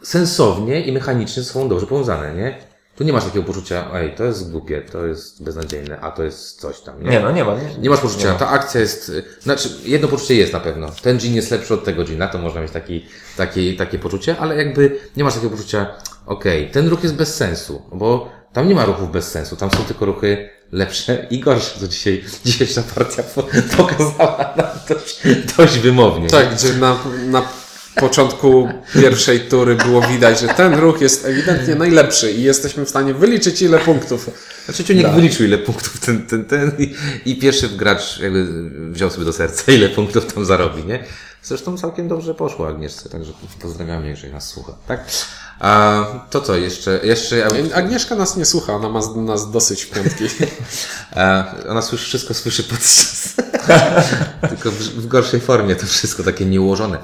y, 0.02 0.06
sensownie 0.06 0.82
i 0.82 0.92
mechanicznie 0.92 1.44
sobą 1.44 1.70
dobrze 1.70 1.88
powiązane, 1.88 2.36
nie? 2.36 2.71
Tu 3.02 3.06
nie 3.06 3.14
masz 3.14 3.24
takiego 3.24 3.46
poczucia, 3.46 3.86
ej, 3.94 4.16
to 4.16 4.24
jest 4.24 4.52
głupie, 4.52 4.82
to 4.82 5.06
jest 5.06 5.44
beznadziejne, 5.44 6.00
a 6.00 6.12
to 6.12 6.24
jest 6.24 6.62
coś 6.62 6.80
tam, 6.80 7.04
nie? 7.04 7.10
Nie 7.10 7.20
no, 7.20 7.32
nie 7.32 7.44
ma. 7.44 7.56
Nie, 7.56 7.78
Nie 7.78 7.90
masz 7.90 8.00
poczucia, 8.00 8.34
ta 8.34 8.50
akcja 8.50 8.82
jest, 8.82 9.10
y, 9.10 9.24
znaczy 9.40 9.70
jedno 9.84 10.08
poczucie 10.08 10.36
jest 10.36 10.54
na 10.54 10.60
pewno. 10.60 10.88
Ten 11.02 11.20
dżin 11.20 11.36
jest 11.36 11.52
lepszy 11.52 11.74
od 11.74 11.84
tego 11.84 12.04
dżina, 12.04 12.28
to 12.28 12.38
można 12.38 12.62
mieć 12.62 12.72
taki, 12.72 13.06
taki, 13.38 13.76
takie 13.76 14.00
poczucie, 14.00 14.36
ale 14.40 14.58
jakby 14.58 15.00
nie 15.18 15.24
masz 15.24 15.34
takiego 15.34 15.56
poczucia, 15.56 15.88
okej, 16.26 16.72
ten 16.72 16.88
ruch 16.88 17.04
jest 17.04 17.16
bez 17.16 17.36
sensu, 17.36 17.82
bo 17.94 18.30
tam 18.54 18.68
nie 18.68 18.76
ma 18.76 18.86
ruchów 18.86 19.12
bez 19.12 19.32
sensu, 19.32 19.56
tam 19.56 19.72
są 19.72 19.78
tylko 19.78 20.06
ruchy 20.06 20.50
lepsze 20.72 21.28
i 21.30 21.40
gorsze, 21.40 21.80
co 21.80 21.88
dzisiaj, 21.88 22.24
dzisiejsza 22.46 22.84
partia 22.96 23.24
po, 23.24 23.44
pokazała 23.78 24.54
nam 24.58 24.68
dość, 24.90 25.22
dość 25.58 25.80
wymownie. 25.80 26.30
Tak, 26.30 26.54
gdzie 26.56 26.74
na, 26.74 26.98
na 27.26 27.42
początku 27.96 28.70
pierwszej 28.94 29.40
tury 29.40 29.76
było 29.76 30.02
widać, 30.02 30.40
że 30.40 30.48
ten 30.48 30.74
ruch 30.74 31.02
jest 31.02 31.26
ewidentnie 31.26 31.76
najlepszy 31.76 32.32
i 32.32 32.44
jesteśmy 32.44 32.86
w 32.86 32.90
stanie 32.90 33.14
wyliczyć 33.14 33.62
ile 33.62 33.80
punktów. 33.80 34.30
Znaczy 34.66 34.84
Ciuniek 34.84 35.12
wyliczył 35.12 35.46
ile 35.46 35.58
punktów 35.58 36.00
ten, 36.00 36.28
ten, 36.28 36.46
ten 36.46 36.72
i, 36.80 36.96
i 37.26 37.36
pierwszy 37.36 37.70
gracz 37.70 38.20
jakby 38.20 38.48
wziął 38.92 39.10
sobie 39.10 39.26
do 39.26 39.34
serca, 39.34 39.72
ile 39.72 39.90
punktów 39.90 40.34
tam 40.34 40.46
zarobi, 40.46 40.86
nie? 40.86 41.04
Zresztą 41.44 41.78
całkiem 41.78 42.08
dobrze 42.08 42.36
poszło 42.36 42.68
Agnieszce, 42.68 43.10
także 43.10 43.32
pozdrawiamy, 43.62 44.08
jeżeli 44.10 44.34
nas 44.34 44.48
słucha, 44.48 44.74
tak? 44.88 45.06
A 45.60 46.06
to 46.30 46.42
co, 46.42 46.56
jeszcze, 46.56 47.00
jeszcze 47.04 47.48
Agnieszka 47.74 48.16
nas 48.16 48.38
nie 48.38 48.46
słucha, 48.46 48.74
ona 48.74 48.90
ma 48.90 49.02
nas 49.16 49.52
dosyć 49.52 49.84
w 49.84 49.90
piątki. 49.90 50.24
a, 51.16 51.54
ona 51.70 51.82
słyszy, 51.82 52.06
wszystko 52.06 52.34
słyszy 52.34 52.64
podczas, 52.64 53.34
tylko 54.50 54.72
w, 54.72 54.76
w 54.76 55.08
gorszej 55.08 55.40
formie 55.40 55.76
to 55.76 55.86
wszystko 55.86 56.24
takie 56.24 56.46
nieułożone. 56.46 56.98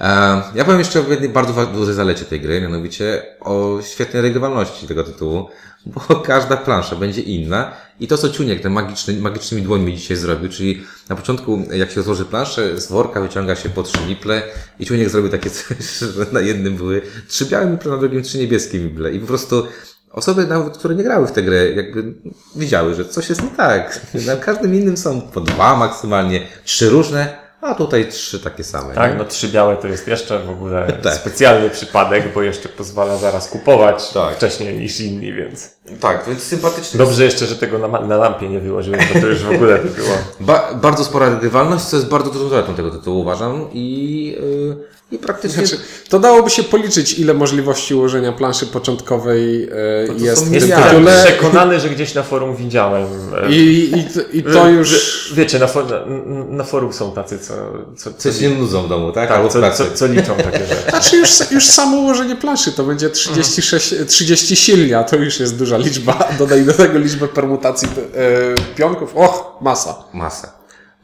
A, 0.00 0.42
ja 0.54 0.64
powiem 0.64 0.78
jeszcze 0.78 1.00
o 1.00 1.10
jednej 1.10 1.28
bardzo 1.28 1.66
dużej 1.66 1.94
zalecie 1.94 2.24
tej 2.24 2.40
gry, 2.40 2.60
mianowicie 2.60 3.22
o 3.40 3.78
świetnej 3.82 4.22
regrywalności 4.22 4.86
tego 4.86 5.04
tytułu, 5.04 5.48
bo 5.86 6.00
każda 6.26 6.56
plansza 6.56 6.96
będzie 6.96 7.20
inna 7.20 7.72
i 8.00 8.06
to, 8.06 8.18
co 8.18 8.30
Ciuniek 8.30 8.62
te 8.62 8.70
magiczny, 8.70 9.14
magicznymi 9.14 9.62
dłońmi 9.62 9.96
dzisiaj 9.96 10.16
zrobił, 10.16 10.48
czyli 10.48 10.82
na 11.08 11.16
początku, 11.16 11.62
jak 11.72 11.90
się 11.90 12.02
złoży 12.02 12.24
planszę, 12.24 12.80
z 12.80 12.88
worka 12.88 13.20
wyciąga 13.20 13.56
się 13.56 13.68
po 13.68 13.82
trzy 13.82 13.98
miple 14.08 14.42
i 14.78 14.86
Ciuniek 14.86 15.10
zrobił 15.10 15.30
takie 15.30 15.50
coś, 15.60 15.98
że 15.98 16.26
na 16.32 16.40
jednym 16.40 16.76
były 16.76 17.02
trzy 17.28 17.46
białe 17.46 17.66
miple, 17.66 17.90
na 17.90 17.98
drugim 17.98 18.22
trzy 18.22 18.38
niebieskie 18.38 18.78
miple 18.78 19.12
i 19.12 19.18
po 19.18 19.26
prostu 19.26 19.66
Osoby, 20.12 20.46
nawet, 20.46 20.78
które 20.78 20.94
nie 20.94 21.04
grały 21.04 21.26
w 21.26 21.32
tę 21.32 21.42
grę, 21.42 21.70
jakby 21.70 22.14
widziały, 22.56 22.94
że 22.94 23.04
coś 23.04 23.28
jest 23.28 23.42
nie 23.42 23.50
tak. 23.50 24.00
Na 24.26 24.36
każdym 24.36 24.74
innym 24.74 24.96
są 24.96 25.20
po 25.20 25.40
dwa 25.40 25.76
maksymalnie, 25.76 26.46
trzy 26.64 26.90
różne, 26.90 27.49
a 27.60 27.74
tutaj 27.74 28.08
trzy 28.08 28.40
takie 28.40 28.64
same. 28.64 28.94
Tak, 28.94 29.12
nie? 29.12 29.18
no 29.18 29.24
trzy 29.24 29.48
białe 29.48 29.76
to 29.76 29.88
jest 29.88 30.08
jeszcze 30.08 30.38
w 30.38 30.50
ogóle 30.50 30.92
Tak. 31.02 31.14
specjalny 31.14 31.70
przypadek, 31.70 32.34
bo 32.34 32.42
jeszcze 32.42 32.68
pozwala 32.68 33.16
zaraz 33.16 33.48
kupować 33.48 34.08
Tak. 34.12 34.36
wcześniej 34.36 34.78
niż 34.78 35.00
inni, 35.00 35.32
więc 35.32 35.70
tak, 36.00 36.24
więc 36.28 36.42
sympatycznie. 36.42 36.98
dobrze 36.98 37.24
jeszcze, 37.24 37.46
że 37.46 37.56
tego 37.56 37.78
na, 37.78 38.00
na 38.00 38.16
lampie 38.16 38.48
nie 38.48 38.60
wyłożyłem, 38.60 39.00
bo 39.14 39.20
to 39.20 39.26
już 39.26 39.38
w 39.42 39.50
ogóle 39.50 39.78
by 39.78 39.88
było. 39.88 40.08
Ba- 40.40 40.74
bardzo 40.74 41.04
spora 41.04 41.28
regrywalność, 41.30 41.84
co 41.84 41.96
jest 41.96 42.08
bardzo 42.08 42.30
dużą 42.30 42.48
zaletą 42.48 42.74
tego 42.74 42.90
tytułu, 42.90 43.20
uważam. 43.20 43.68
I, 43.72 44.26
yy, 44.40 44.76
i 45.12 45.18
praktycznie. 45.18 45.66
Znaczy, 45.66 45.82
to 46.08 46.18
dałoby 46.18 46.50
się 46.50 46.62
policzyć, 46.62 47.18
ile 47.18 47.34
możliwości 47.34 47.94
ułożenia 47.94 48.32
planszy 48.32 48.66
początkowej 48.66 49.64
e, 49.64 50.06
to 50.06 50.12
jest 50.24 50.46
w 50.46 50.50
tym 50.50 50.60
tytule. 50.82 51.24
Przekonany, 51.24 51.80
że 51.80 51.88
gdzieś 51.90 52.14
na 52.14 52.22
forum 52.22 52.56
widziałem. 52.56 53.06
e, 53.44 53.50
I, 53.52 53.92
i, 53.94 54.38
I 54.38 54.42
to 54.42 54.68
już... 54.68 55.32
Wiecie, 55.36 55.58
na, 55.58 55.66
for, 55.66 55.84
na, 55.90 56.00
na 56.44 56.64
forum 56.64 56.92
są 56.92 57.12
tacy, 57.12 57.38
co, 57.38 57.49
co, 57.96 58.12
co, 58.12 58.18
Coś 58.18 58.40
nie 58.40 58.50
nudzą 58.50 58.82
w 58.82 58.88
domu, 58.88 59.12
tak? 59.12 59.28
tak, 59.28 59.48
co, 59.48 59.70
co, 59.70 59.90
co 59.94 60.06
liczą 60.06 60.36
takie 60.36 60.66
rzeczy. 60.66 60.90
Znaczy 60.90 61.16
już, 61.16 61.50
już 61.50 61.66
samo 61.66 61.96
ułożenie 61.96 62.36
planszy 62.36 62.72
to 62.72 62.84
będzie 62.84 63.10
36, 63.10 63.94
30 64.08 64.56
silnia, 64.56 65.04
to 65.04 65.16
już 65.16 65.40
jest 65.40 65.56
duża 65.56 65.76
liczba. 65.76 66.28
Dodaj 66.38 66.64
do 66.64 66.72
tego 66.72 66.98
liczbę 66.98 67.28
permutacji 67.28 67.88
e, 67.88 68.74
pionków. 68.76 69.16
Och, 69.16 69.56
masa. 69.60 69.94
Masę. 70.12 70.48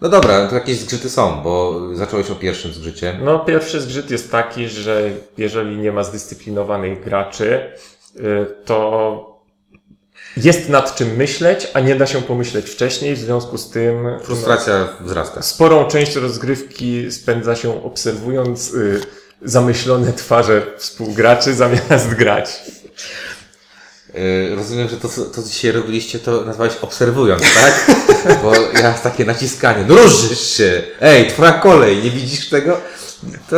No 0.01 0.09
dobra, 0.09 0.47
to 0.47 0.55
jakieś 0.55 0.79
zgrzyty 0.79 1.11
są, 1.11 1.43
bo 1.43 1.81
zacząłeś 1.95 2.31
o 2.31 2.35
pierwszym 2.35 2.73
zgrzycie. 2.73 3.19
No, 3.23 3.39
pierwszy 3.39 3.81
zgrzyt 3.81 4.11
jest 4.11 4.31
taki, 4.31 4.69
że 4.69 5.11
jeżeli 5.39 5.77
nie 5.77 5.93
ma 5.93 6.05
zdyscyplinowanych 6.05 7.05
graczy, 7.05 7.73
y, 8.17 8.47
to 8.65 9.36
jest 10.37 10.69
nad 10.69 10.97
czym 10.97 11.17
myśleć, 11.17 11.69
a 11.75 11.81
nie 11.81 11.95
da 11.95 12.07
się 12.07 12.23
pomyśleć 12.23 12.71
wcześniej, 12.71 13.15
w 13.15 13.19
związku 13.19 13.59
z 13.59 13.71
tym 13.71 14.03
no, 14.03 14.21
Frustracja 14.21 14.89
wzrasta. 15.01 15.43
sporą 15.43 15.89
część 15.89 16.17
rozgrywki 16.17 17.13
spędza 17.13 17.57
się 17.57 17.85
obserwując 17.85 18.75
y, 18.75 19.01
zamyślone 19.43 20.13
twarze 20.13 20.63
współgraczy 20.79 21.55
zamiast 21.55 22.09
grać. 22.09 22.51
Yy, 24.15 24.57
rozumiem, 24.57 24.89
że 24.89 24.97
to, 24.97 25.09
co- 25.09 25.25
to, 25.25 25.43
co 25.43 25.49
dzisiaj 25.49 25.73
robiliście, 25.73 26.19
to 26.19 26.45
nazwałeś 26.45 26.73
obserwując, 26.83 27.43
tak? 27.43 27.97
Bo 28.43 28.53
ja 28.55 28.93
takie 28.93 29.25
naciskanie, 29.25 29.85
no 29.89 29.97
ruszysz 29.97 30.41
się! 30.57 30.83
Ej, 31.01 31.29
twoja 31.29 31.53
kolej, 31.53 32.03
nie 32.03 32.11
widzisz 32.11 32.49
tego? 32.49 32.81
To... 33.51 33.57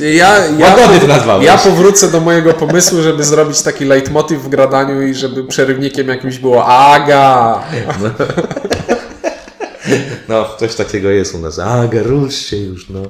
Ja, 0.00 0.46
ja, 0.46 0.66
Łagodnie 0.76 1.00
to 1.00 1.06
nazwałeś. 1.06 1.46
ja 1.46 1.58
powrócę 1.58 2.10
do 2.10 2.20
mojego 2.20 2.52
pomysłu, 2.54 3.02
żeby 3.02 3.24
zrobić 3.24 3.62
taki 3.62 3.84
leitmotiv 3.84 4.42
w 4.42 4.48
gradaniu 4.48 5.02
i 5.02 5.14
żeby 5.14 5.44
przerywnikiem 5.44 6.08
jakimś 6.08 6.38
było 6.38 6.66
Aga. 6.66 7.58
No, 10.28 10.44
coś 10.58 10.74
takiego 10.74 11.08
jest 11.10 11.34
u 11.34 11.38
nas. 11.38 11.58
Aga, 11.58 12.02
rusz 12.02 12.34
się 12.36 12.56
już, 12.56 12.88
no. 12.90 13.00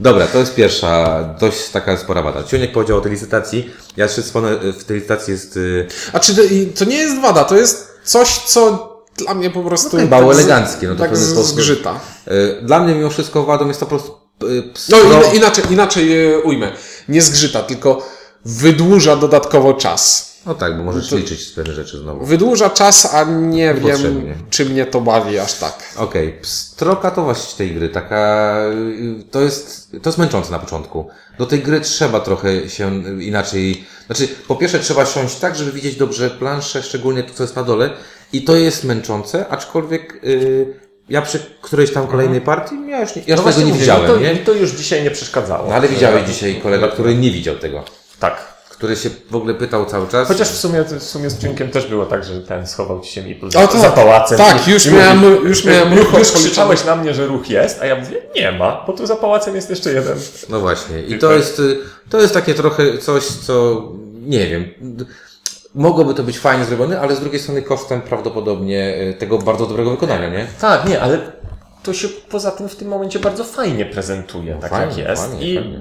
Dobra, 0.00 0.26
to 0.26 0.38
jest 0.38 0.54
pierwsza, 0.54 1.22
dość 1.40 1.68
taka 1.68 1.96
spora 1.96 2.22
wada. 2.22 2.42
Ciuniek 2.44 2.72
powiedział 2.72 2.98
o 2.98 3.00
tej 3.00 3.12
licytacji. 3.12 3.70
Ja 3.96 4.04
jeszcze 4.04 4.22
wspomnę, 4.22 4.50
w 4.80 4.84
tej 4.84 4.96
licytacji 4.96 5.32
jest... 5.32 5.56
yy, 5.56 5.86
A 6.12 6.20
czy 6.20 6.34
to, 6.78 6.84
nie 6.84 6.96
jest 6.96 7.20
wada, 7.20 7.44
to 7.44 7.56
jest 7.56 7.88
coś, 8.04 8.28
co 8.38 8.88
dla 9.16 9.34
mnie 9.34 9.50
po 9.50 9.62
prostu... 9.62 9.96
No 9.98 10.06
tak, 10.08 10.34
z- 10.34 10.38
eleganckie, 10.38 10.88
no 10.88 10.94
to 10.94 11.00
tak 11.00 11.16
zgrzyta. 11.16 12.00
yy, 12.26 12.58
Dla 12.62 12.80
mnie 12.80 12.94
mimo 12.94 13.10
wszystko 13.10 13.42
wadą 13.44 13.68
jest 13.68 13.80
to 13.80 13.86
po 13.86 13.90
prostu... 13.90 14.18
yy, 14.48 14.62
No 14.88 14.98
in, 14.98 15.36
inaczej, 15.36 15.64
inaczej 15.70 16.26
e, 16.26 16.38
ujmę. 16.38 16.72
Nie 17.08 17.22
zgrzyta, 17.22 17.62
tylko 17.62 18.08
wydłuża 18.44 19.16
dodatkowo 19.16 19.74
czas. 19.74 20.34
No 20.46 20.54
tak, 20.54 20.76
bo 20.76 20.84
możesz 20.84 21.12
liczyć 21.12 21.44
pewne 21.44 21.74
rzeczy 21.74 21.98
znowu. 21.98 22.24
Wydłuża 22.24 22.70
czas, 22.70 23.14
a 23.14 23.24
nie 23.24 23.74
wiem, 23.74 24.34
czy 24.50 24.64
mnie 24.64 24.86
to 24.86 25.00
bawi 25.00 25.38
aż 25.38 25.54
tak. 25.54 25.94
Okej, 25.96 26.38
pstrokatowość 26.42 27.54
tej 27.54 27.74
gry, 27.74 27.88
taka, 27.88 28.54
y, 28.70 29.24
to 29.30 29.40
jest, 29.40 29.90
to 30.02 30.08
jest 30.08 30.18
męczące 30.18 30.50
na 30.50 30.58
początku. 30.58 31.08
Do 31.38 31.46
tej 31.46 31.62
gry 31.62 31.80
trzeba 31.80 32.20
trochę 32.20 32.68
się 32.68 33.02
inaczej, 33.20 33.84
znaczy, 34.06 34.28
po 34.48 34.56
pierwsze 34.56 34.78
trzeba 34.78 35.06
siąść 35.06 35.36
tak, 35.36 35.56
żeby 35.56 35.72
widzieć 35.72 35.96
dobrze 35.96 36.30
planszę, 36.30 36.82
szczególnie 36.82 37.22
to, 37.22 37.34
co 37.34 37.42
jest 37.42 37.56
na 37.56 37.62
dole, 37.62 37.90
i 38.32 38.42
to 38.42 38.56
jest 38.56 38.84
męczące, 38.84 39.48
aczkolwiek 39.48 40.20
y, 40.24 40.83
ja 41.08 41.22
przy 41.22 41.38
którejś 41.60 41.92
tam 41.92 42.06
kolejnej 42.06 42.40
partii, 42.40 42.74
ja 42.88 43.00
już, 43.00 43.16
nie, 43.16 43.22
ja 43.26 43.36
już 43.36 43.44
tego 43.44 43.58
nie 43.58 43.64
mówię, 43.66 43.80
widziałem, 43.80 44.02
mi 44.02 44.08
to, 44.08 44.16
nie? 44.20 44.32
Mi 44.34 44.38
to 44.38 44.52
już 44.52 44.70
dzisiaj 44.70 45.02
nie 45.02 45.10
przeszkadzało. 45.10 45.68
No 45.68 45.74
ale 45.74 45.88
widziałeś 45.88 46.26
dzisiaj 46.28 46.60
kolega, 46.62 46.88
który 46.88 47.14
nie 47.14 47.30
widział 47.30 47.56
tego, 47.56 47.84
Tak. 48.20 48.54
który 48.70 48.96
się 48.96 49.10
w 49.30 49.36
ogóle 49.36 49.54
pytał 49.54 49.86
cały 49.86 50.08
czas. 50.08 50.28
Chociaż 50.28 50.48
w 50.48 50.56
sumie, 50.56 50.82
w 50.84 51.02
sumie 51.02 51.30
z 51.30 51.38
Czynkiem 51.38 51.70
też 51.70 51.86
było 51.86 52.06
tak, 52.06 52.24
że 52.24 52.40
ten 52.40 52.66
schował 52.66 53.00
ci 53.00 53.12
się 53.12 53.22
mi 53.22 53.40
O, 53.42 53.50
za, 53.50 53.66
tak. 53.66 53.80
za 53.80 53.90
pałacem. 53.90 54.38
Tak, 54.38 54.68
i, 54.68 54.70
już 54.70 54.86
i 54.86 54.92
miałem- 54.92 55.18
mówi, 55.18 55.48
już 55.48 55.64
miałem 55.64 55.98
ruch 55.98 56.18
już 56.18 56.32
krzyczałeś 56.32 56.84
na 56.84 56.96
mnie, 56.96 57.14
że 57.14 57.26
ruch 57.26 57.50
jest, 57.50 57.82
a 57.82 57.86
ja 57.86 57.96
mówię, 57.96 58.16
nie 58.36 58.52
ma, 58.52 58.84
bo 58.86 58.92
tu 58.92 59.06
za 59.06 59.16
pałacem 59.16 59.56
jest 59.56 59.70
jeszcze 59.70 59.92
jeden. 59.92 60.18
No 60.48 60.60
właśnie. 60.60 61.02
I 61.02 61.18
to 61.18 61.32
jest, 61.32 61.58
y, 61.58 61.76
to 62.10 62.20
jest 62.20 62.34
takie 62.34 62.54
trochę 62.54 62.98
coś, 62.98 63.24
co 63.24 63.82
nie 64.26 64.46
wiem. 64.46 64.64
Mogłoby 65.74 66.14
to 66.14 66.22
być 66.22 66.38
fajnie 66.38 66.64
zrobione, 66.64 67.00
ale 67.00 67.16
z 67.16 67.20
drugiej 67.20 67.40
strony 67.40 67.62
kosztem 67.62 68.00
prawdopodobnie 68.02 68.96
y, 69.10 69.14
tego 69.14 69.38
bardzo 69.38 69.66
dobrego 69.66 69.90
wykonania, 69.90 70.30
nie? 70.30 70.46
Tak, 70.60 70.88
nie, 70.88 71.00
ale 71.00 71.18
to 71.82 71.92
się 71.94 72.08
poza 72.08 72.50
tym 72.50 72.68
w 72.68 72.76
tym 72.76 72.88
momencie 72.88 73.18
bardzo 73.18 73.44
fajnie 73.44 73.86
prezentuje, 73.86 74.54
tak 74.60 74.70
fajnie, 74.70 75.02
jak 75.02 75.08
jest. 75.10 75.22
fajnie, 75.30 75.52
I 75.52 75.56
fajnie. 75.56 75.80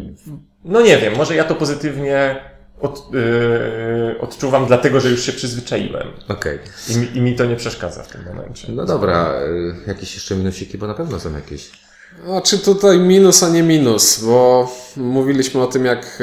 no 0.66 0.82
nie 0.82 0.98
wiem, 0.98 1.16
może 1.18 1.36
ja 1.36 1.44
to 1.44 1.56
pozytywnie 1.56 2.36
od, 2.82 3.14
yy, 3.14 4.16
odczuwam, 4.22 4.66
dlatego 4.66 5.00
że 5.00 5.10
już 5.10 5.24
się 5.26 5.32
przyzwyczaiłem. 5.34 6.08
Okej. 6.28 6.60
I, 6.90 6.98
mi- 6.98 7.18
I 7.18 7.22
mi 7.22 7.36
to 7.36 7.46
nie 7.46 7.56
przeszkadza 7.56 8.04
w 8.04 8.08
tym 8.08 8.22
momencie. 8.26 8.68
No 8.72 8.86
dobra, 8.86 9.34
y, 9.42 9.88
jakieś 9.88 10.14
jeszcze 10.16 10.36
minusiki, 10.36 10.78
bo 10.78 10.88
na 10.88 10.94
pewno 10.94 11.20
są 11.20 11.34
jakieś. 11.36 11.72
Znaczy 12.26 12.60
tutaj 12.60 13.00
minus, 13.00 13.44
a 13.44 13.50
nie 13.50 13.64
minus, 13.64 14.24
bo 14.24 14.72
mówiliśmy 14.98 15.62
o 15.62 15.68
tym, 15.68 15.86
jak, 15.86 16.20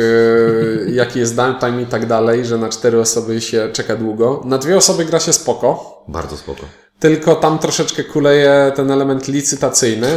e, 0.87 0.91
jaki 0.91 1.19
jest 1.19 1.37
downtime 1.37 1.83
i 1.83 1.87
tak 1.87 2.07
dalej, 2.07 2.45
że 2.45 2.59
na 2.59 2.69
cztery 2.69 3.01
osoby 3.01 3.41
się 3.41 3.69
czeka 3.73 3.97
długo. 3.97 4.43
Na 4.45 4.59
dwie 4.59 4.77
osoby 4.77 5.05
gra 5.05 5.21
się 5.21 5.33
spoko, 5.33 6.01
Bardzo 6.09 6.37
spoko. 6.37 6.63
Tylko 7.01 7.35
tam 7.37 7.59
troszeczkę 7.59 8.05
kuleje 8.05 8.73
ten 8.77 8.91
element 8.91 9.29
licytacyjny, 9.29 10.09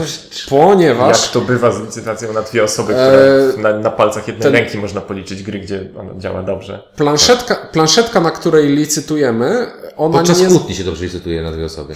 ponieważ... 0.49 1.21
Jak 1.23 1.31
to 1.31 1.41
bywa 1.41 1.71
z 1.71 1.81
licytacją 1.81 2.33
na 2.33 2.41
dwie 2.41 2.63
osoby, 2.63 2.93
które 2.93 3.51
Eee, 3.55 3.61
na, 3.61 3.79
na 3.79 3.89
palcach 3.89 4.27
jednej 4.27 4.43
ten- 4.43 4.53
ręki 4.53 4.77
można 4.77 5.01
policzyć 5.01 5.43
gry, 5.43 5.59
gdzie 5.59 5.89
ona 5.99 6.11
działa 6.19 6.43
dobrze. 6.43 6.83
Planszetka, 6.95 7.55
planszetka, 7.55 8.19
na 8.19 8.31
której 8.31 8.67
licytujemy, 8.67 9.67
ona 9.97 10.17
Podczas 10.17 10.39
nie, 10.39 10.47
kłótni 10.47 10.75
się 10.75 10.83
dobrze 10.83 11.03
licytuje 11.03 11.41
na 11.41 11.51
dwie 11.51 11.65
osoby. 11.65 11.95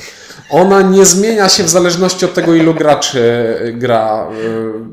ona 0.49 0.81
nie 0.81 1.05
zmienia 1.05 1.49
się 1.49 1.63
w 1.63 1.69
zależności 1.69 2.25
od 2.25 2.33
tego, 2.33 2.53
ilu 2.55 2.73
graczy 2.73 3.21
gra 3.73 4.27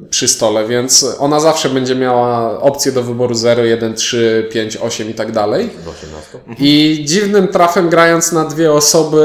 y, 0.04 0.09
przy 0.11 0.28
stole, 0.28 0.66
więc 0.68 1.07
ona 1.18 1.40
zawsze 1.40 1.68
będzie 1.70 1.94
miała 1.94 2.61
opcję 2.61 2.92
do 2.92 3.02
wyboru 3.02 3.35
0, 3.35 3.64
1, 3.64 3.94
3, 3.94 4.48
5, 4.52 4.76
8 4.76 5.11
i 5.11 5.14
tak 5.14 5.33
dalej. 5.33 5.70
Do 5.85 5.90
18. 5.90 6.38
I 6.59 7.02
dziwnym 7.07 7.48
trafem 7.48 7.88
grając 7.88 8.33
na 8.33 8.44
dwie 8.44 8.72
osoby 8.72 9.24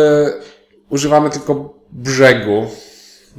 używamy 0.89 1.29
tylko 1.29 1.73
brzegu. 1.91 2.67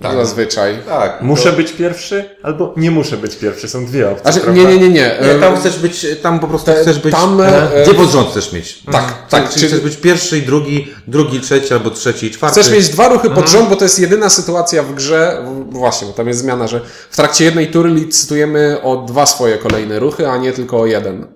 Zazwyczaj. 0.02 0.78
Tak. 0.86 1.22
Muszę 1.22 1.52
być 1.52 1.72
pierwszy, 1.72 2.36
albo 2.42 2.74
nie 2.76 2.90
muszę 2.90 3.16
być 3.16 3.36
pierwszy. 3.36 3.68
Są 3.68 3.86
dwie 3.86 4.10
opcje. 4.10 4.32
Znaczy, 4.32 4.52
nie, 4.52 4.64
nie, 4.64 4.78
nie, 4.78 4.88
nie. 4.88 5.18
Nie, 5.22 5.40
tam 5.40 5.56
chcesz 5.56 5.78
być, 5.78 6.06
tam 6.22 6.40
po 6.40 6.48
prostu 6.48 6.72
chcesz 6.82 6.98
być. 6.98 7.14
tam, 7.14 7.40
e, 7.40 7.74
e, 7.74 7.82
Gdzie 7.82 7.94
pod 7.94 8.10
rząd 8.10 8.30
chcesz 8.30 8.52
mieć? 8.52 8.82
Tak, 8.92 9.28
tak, 9.28 9.48
Czyli 9.48 9.54
czyli- 9.54 9.66
chcesz 9.68 9.80
być 9.80 9.96
pierwszy 9.96 10.38
i 10.38 10.42
drugi, 10.42 10.92
drugi, 11.06 11.40
trzeci, 11.40 11.74
albo 11.74 11.90
trzeci 11.90 12.26
i 12.26 12.30
czwarty. 12.30 12.60
Chcesz 12.60 12.72
mieć 12.72 12.88
dwa 12.88 13.08
ruchy 13.08 13.30
pod 13.30 13.48
rząd, 13.48 13.68
bo 13.68 13.76
to 13.76 13.84
jest 13.84 13.98
jedyna 13.98 14.28
sytuacja 14.28 14.82
w 14.82 14.94
grze, 14.94 15.44
właśnie, 15.70 16.06
bo 16.08 16.12
tam 16.14 16.28
jest 16.28 16.40
zmiana, 16.40 16.66
że 16.68 16.80
w 17.10 17.16
trakcie 17.16 17.44
jednej 17.44 17.70
tury 17.70 17.90
licytujemy 17.90 18.82
o 18.82 18.96
dwa 18.96 19.26
swoje 19.26 19.58
kolejne 19.58 19.98
ruchy, 19.98 20.28
a 20.28 20.36
nie 20.36 20.52
tylko 20.52 20.80
o 20.80 20.86
jeden. 20.86 21.26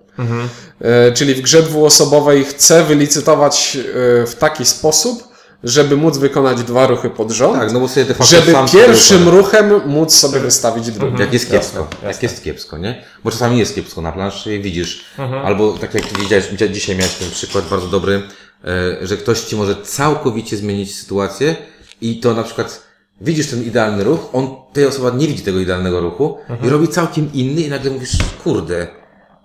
E, 0.81 1.13
czyli 1.13 1.35
w 1.35 1.41
grze 1.41 1.63
dwuosobowej 1.63 2.45
chcę 2.45 2.85
wylicytować 2.85 3.79
e, 4.23 4.27
w 4.27 4.35
taki 4.35 4.65
sposób, 4.65 5.34
żeby 5.65 5.97
móc 5.97 6.19
wykonać 6.19 6.63
dwa 6.63 6.87
ruchy 6.87 7.11
pod 7.11 7.31
rząd, 7.31 7.59
Tak, 7.59 7.73
no 7.73 7.81
bo 7.81 7.89
sobie 7.89 8.07
de 8.07 8.15
żeby 8.25 8.53
pierwszym 8.73 9.29
ruchem 9.29 9.81
móc 9.87 10.15
sobie 10.15 10.41
wystawić 10.41 10.91
drugi. 10.91 11.21
Jak 11.21 11.33
jest 11.33 11.51
kiepsko, 11.51 11.79
Jasne, 11.93 12.09
jak 12.09 12.23
jest 12.23 12.45
kiepsko, 12.45 12.79
nie? 12.79 13.05
Bo 13.25 13.31
czasami 13.31 13.59
jest 13.59 13.75
kiepsko 13.75 14.01
na 14.03 14.13
planszy, 14.13 14.59
widzisz, 14.59 15.05
Mhm. 15.19 15.47
albo 15.47 15.73
tak 15.73 15.95
jak 15.95 16.05
widziałeś, 16.19 16.45
dzia- 16.49 16.69
dzisiaj 16.73 16.97
miałeś 16.97 17.15
ten 17.15 17.31
przykład 17.31 17.65
bardzo 17.69 17.87
dobry, 17.89 18.23
e, 18.65 19.07
że 19.07 19.17
ktoś 19.17 19.41
ci 19.41 19.57
może 19.57 19.77
całkowicie 19.83 20.57
zmienić 20.57 20.97
sytuację 20.97 21.57
i 22.01 22.21
to 22.21 22.35
na 22.35 22.43
przykład 22.43 22.83
widzisz 23.21 23.47
ten 23.47 23.63
idealny 23.65 24.05
ruch, 24.05 24.21
on, 24.33 24.49
tej 24.73 24.87
osoba 24.87 25.11
nie 25.11 25.27
widzi 25.29 25.43
tego 25.43 25.61
idealnego 25.61 26.01
ruchu 26.01 26.39
Mhm. 26.49 26.67
i 26.69 26.69
robi 26.73 26.89
całkiem 26.89 27.31
inny 27.33 27.61
i 27.61 27.69
nagle 27.69 27.91
mówisz, 27.91 28.11
kurde, 28.45 28.87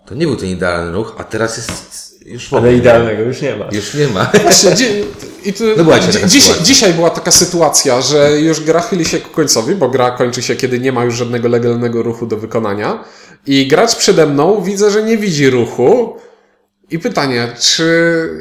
to 0.06 0.16
nie 0.16 0.28
był 0.28 0.36
ten 0.36 0.50
idealny 0.50 0.92
ruch, 0.92 1.16
a 1.18 1.24
teraz 1.24 1.58
jest 1.58 2.09
już 2.30 2.50
w 2.50 2.54
ogóle 2.54 2.70
Ale 2.70 2.78
idealnego 2.78 3.24
już 3.24 3.42
nie 3.42 3.56
ma. 3.56 3.66
Już 3.72 3.94
nie 3.94 4.08
ma. 4.08 4.32
Właśnie, 4.44 4.72
dzi- 4.72 5.04
i 5.46 5.54
tu, 5.54 5.64
No 5.78 5.84
była 5.84 6.00
dzi- 6.00 6.08
dzisiaj, 6.12 6.30
sytuacja. 6.30 6.64
dzisiaj 6.64 6.94
była 6.94 7.10
taka 7.10 7.32
sytuacja, 7.32 8.02
że 8.02 8.42
już 8.42 8.62
gra 8.62 8.80
chyli 8.82 9.06
się 9.06 9.20
ku 9.20 9.30
końcowi, 9.30 9.76
bo 9.76 9.90
gra 9.90 10.12
kończy 10.12 10.42
się, 10.42 10.56
kiedy 10.56 10.80
nie 10.80 10.92
ma 10.92 11.04
już 11.04 11.16
żadnego 11.16 11.48
legalnego 11.48 12.04
ruchu 12.04 12.26
do 12.26 12.38
wykonania. 12.38 13.04
I 13.48 13.68
gracz 13.68 13.96
przede 13.96 14.26
mną 14.26 14.62
widzę, 14.62 14.92
że 14.92 15.04
nie 15.04 15.18
widzi 15.18 15.50
ruchu. 15.50 16.18
I 16.92 17.00
pytanie, 17.00 17.48
czy 17.60 17.86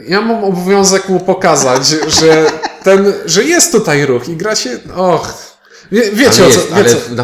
ja 0.09 0.21
mam 0.21 0.45
obowiązek 0.45 1.09
mu 1.09 1.21
pokazać, 1.21 1.89
że 2.21 2.47
ten, 2.85 3.13
że 3.27 3.45
jest 3.45 3.73
tutaj 3.73 4.07
ruch 4.07 4.29
i 4.29 4.37
gra 4.37 4.57
się, 4.57 4.71
och, 4.97 5.35
wie, 5.93 6.03
wiecie 6.13 6.43
ale 6.45 6.47
o 6.47 6.51
co, 6.51 6.59
jest, 6.59 6.69
wie 6.69 6.75
ale 6.77 6.95
na, 7.11 7.23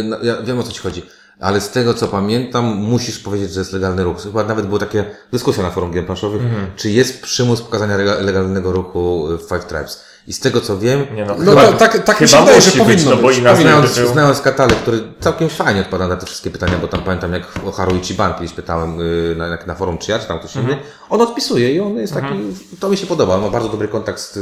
y, 0.00 0.02
na, 0.04 0.18
ja 0.22 0.42
wiem 0.42 0.58
o 0.58 0.62
co 0.62 0.72
ci 0.72 0.80
chodzi. 0.80 1.02
Ale 1.40 1.60
z 1.60 1.70
tego 1.70 1.94
co 1.94 2.08
pamiętam, 2.08 2.64
musisz 2.64 3.18
powiedzieć, 3.18 3.52
że 3.52 3.60
jest 3.60 3.72
legalny 3.72 4.04
ruch. 4.04 4.22
Chyba 4.22 4.44
nawet 4.44 4.66
była 4.66 4.78
taka 4.78 4.98
dyskusja 5.32 5.62
na 5.62 5.70
forum 5.70 5.92
gier 5.92 6.06
planszowych, 6.06 6.42
Mhm. 6.42 6.66
czy 6.76 6.90
jest 6.90 7.22
przymus 7.22 7.62
pokazania 7.62 7.96
legalnego 7.96 8.72
ruchu 8.72 9.26
w 9.28 9.48
Five 9.48 9.64
Tribes. 9.64 10.04
I 10.26 10.32
z 10.32 10.40
tego 10.40 10.60
co 10.60 10.78
wiem, 10.78 11.06
Nie 11.14 11.24
no, 11.24 11.34
no 11.38 11.50
chyba, 11.50 11.66
to, 11.66 11.72
tak, 11.72 12.04
tak 12.04 12.20
mi 12.20 12.28
się 12.28 12.36
chyba 12.36 12.46
wydaje, 12.46 12.60
że 12.62 12.70
być, 12.70 12.78
powinno 12.78 13.10
no 13.10 13.16
bo 13.16 13.28
być. 13.28 13.36
powinno 13.36 13.54
by 13.56 13.62
znając, 13.62 13.90
znając 14.12 14.40
katalog, 14.40 14.78
który 14.78 15.02
całkiem 15.20 15.48
fajnie 15.48 15.80
odpowiada 15.80 16.08
na 16.08 16.16
te 16.16 16.26
wszystkie 16.26 16.50
pytania, 16.50 16.78
bo 16.80 16.88
tam 16.88 17.00
pamiętam 17.02 17.32
jak 17.32 17.42
o 17.66 17.72
Haru 17.72 17.96
Ichiban 17.96 18.34
kiedyś 18.34 18.52
pytałem 18.52 19.00
y, 19.00 19.34
na, 19.38 19.48
na, 19.48 19.58
na 19.66 19.74
forum 19.74 19.98
czy 19.98 20.10
ja, 20.10 20.18
czy 20.18 20.26
tam 20.26 20.38
ktoś 20.38 20.56
Mhm. 20.56 20.74
inny, 20.78 20.86
on 21.10 21.20
odpisuje 21.20 21.74
i 21.74 21.80
on 21.80 21.96
jest 21.96 22.14
taki, 22.14 22.34
to 22.80 22.88
mi 22.88 22.96
się 22.96 23.06
podoba, 23.06 23.34
on 23.34 23.40
ma 23.42 23.50
bardzo 23.50 23.68
dobry 23.68 23.88
kontakt 23.88 24.20
z, 24.20 24.32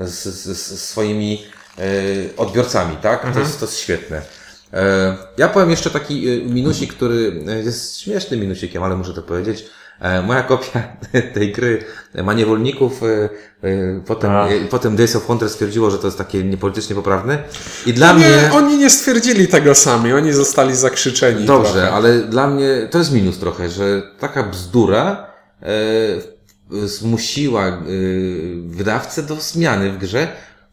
z, 0.00 0.24
z, 0.24 0.58
z 0.58 0.80
swoimi 0.88 1.46
y, 1.78 2.30
odbiorcami, 2.36 2.96
tak? 2.96 3.14
Mhm. 3.18 3.34
To, 3.34 3.40
jest, 3.40 3.60
to 3.60 3.66
jest 3.66 3.78
świetne. 3.78 4.22
E, 4.72 5.16
Ja 5.38 5.48
powiem 5.48 5.70
jeszcze 5.70 5.90
taki 5.90 6.28
y, 6.28 6.44
minusik, 6.44 6.94
który 6.94 7.42
y, 7.60 7.62
jest 7.64 8.00
śmiesznym 8.00 8.40
minusikiem, 8.40 8.82
ale 8.82 8.96
muszę 8.96 9.14
to 9.14 9.22
powiedzieć. 9.22 9.64
E, 10.00 10.22
Moja 10.22 10.42
kopia 10.42 10.82
tej 11.34 11.52
gry 11.52 11.84
ma 12.24 12.34
niewolników, 12.34 13.00
potem, 14.06 14.30
A. 14.30 14.48
potem 14.70 14.96
Days 14.96 15.16
of 15.16 15.26
Wonder 15.26 15.50
stwierdziło, 15.50 15.90
że 15.90 15.98
to 15.98 16.06
jest 16.06 16.18
takie 16.18 16.44
niepolitycznie 16.44 16.96
poprawne. 16.96 17.38
I 17.86 17.92
dla 17.92 18.14
mnie... 18.14 18.26
Nie, 18.26 18.52
oni 18.52 18.78
nie 18.78 18.90
stwierdzili 18.90 19.48
tego 19.48 19.74
sami, 19.74 20.12
oni 20.12 20.32
zostali 20.32 20.76
zakrzyczeni. 20.76 21.44
Dobrze, 21.44 21.72
trochę. 21.72 21.90
ale 21.92 22.18
dla 22.18 22.46
mnie 22.46 22.88
to 22.90 22.98
jest 22.98 23.12
minus 23.12 23.38
trochę, 23.38 23.68
że 23.68 24.02
taka 24.20 24.42
bzdura 24.42 25.26
e, 25.62 25.66
zmusiła 26.86 27.66
e, 27.68 27.72
wydawcę 28.66 29.22
do 29.22 29.36
zmiany 29.36 29.92
w 29.92 29.98
grze. 29.98 30.28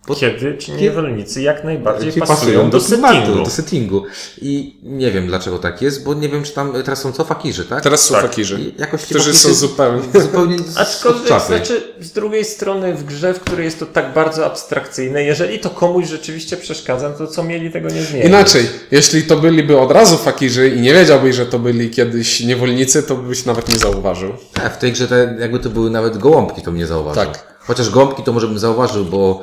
Bo 0.08 0.15
Kiedy 0.15 0.58
ci 0.58 0.72
niewolnicy 0.72 1.41
jak 1.41 1.63
najbardziej 1.63 2.13
ci 2.13 2.20
pasują 2.20 2.70
do 2.70 2.80
klimatu, 2.80 3.15
settingu. 3.15 3.44
do 3.44 3.50
settingu. 3.50 4.04
I 4.41 4.76
nie 4.84 5.12
wiem 5.12 5.28
dlaczego 5.28 5.60
tak 5.60 5.82
jest, 5.82 6.04
bo 6.04 6.13
nie 6.13 6.30
wiem, 6.30 6.44
czy 6.44 6.54
tam 6.54 6.74
teraz 6.84 7.02
są 7.02 7.12
co 7.12 7.24
fakirzy, 7.24 7.65
tak? 7.65 7.84
Teraz 7.84 8.02
są 8.02 8.13
Tak. 8.13 8.22
fakirzy, 8.24 8.74
jakoś 8.78 9.02
ci 9.02 9.08
którzy 9.15 9.34
są 9.34 9.54
zupełnie... 9.54 10.02
zupełnie 10.22 10.58
Aczkolwiek, 10.76 11.41
znaczy, 11.48 11.94
z 12.00 12.12
drugiej 12.12 12.46
strony 12.46 12.94
w 12.94 13.04
grze, 13.04 13.34
w 13.34 13.39
której 13.39 13.65
jest 13.65 13.80
to 13.80 13.86
tak 13.86 14.13
bardzo 14.13 14.46
abstrakcyjne, 14.46 15.24
jeżeli 15.24 15.60
to 15.60 15.70
komuś 15.70 16.08
rzeczywiście 16.08 16.58
przeszkadza, 16.58 17.10
to 17.10 17.28
co 17.28 17.44
mieli 17.44 17.72
tego 17.72 17.89
nie 17.89 18.02
zmienić? 18.04 18.28
Inaczej, 18.28 18.70
jeśli 18.91 19.24
to 19.24 19.38
byliby 19.38 19.80
od 19.80 19.91
razu 19.91 20.18
fakirzy 20.18 20.70
i 20.70 20.82
nie 20.82 20.94
wiedziałbyś, 20.94 21.36
że 21.36 21.46
to 21.46 21.60
byli 21.60 21.89
kiedyś 21.89 22.39
niewolnicy, 22.39 23.04
to 23.04 23.15
byś 23.15 23.46
nawet 23.46 23.70
nie 23.70 23.78
zauważył. 23.78 24.32
A 24.65 24.70
w 24.70 24.78
tej 24.78 24.91
grze 24.91 25.08
te, 25.08 25.38
jakby 25.39 25.60
to 25.60 25.70
były 25.70 25.89
nawet 25.89 26.18
gołąbki, 26.18 26.62
to 26.62 26.65
bym 26.72 26.78
nie 26.80 26.88
zauważył. 26.88 27.26
Tak. 27.26 27.56
Chociaż 27.60 27.89
gołąbki 27.89 28.24
to 28.24 28.34
może 28.34 28.48
bym 28.48 28.60
zauważył, 28.60 29.06
bo 29.06 29.41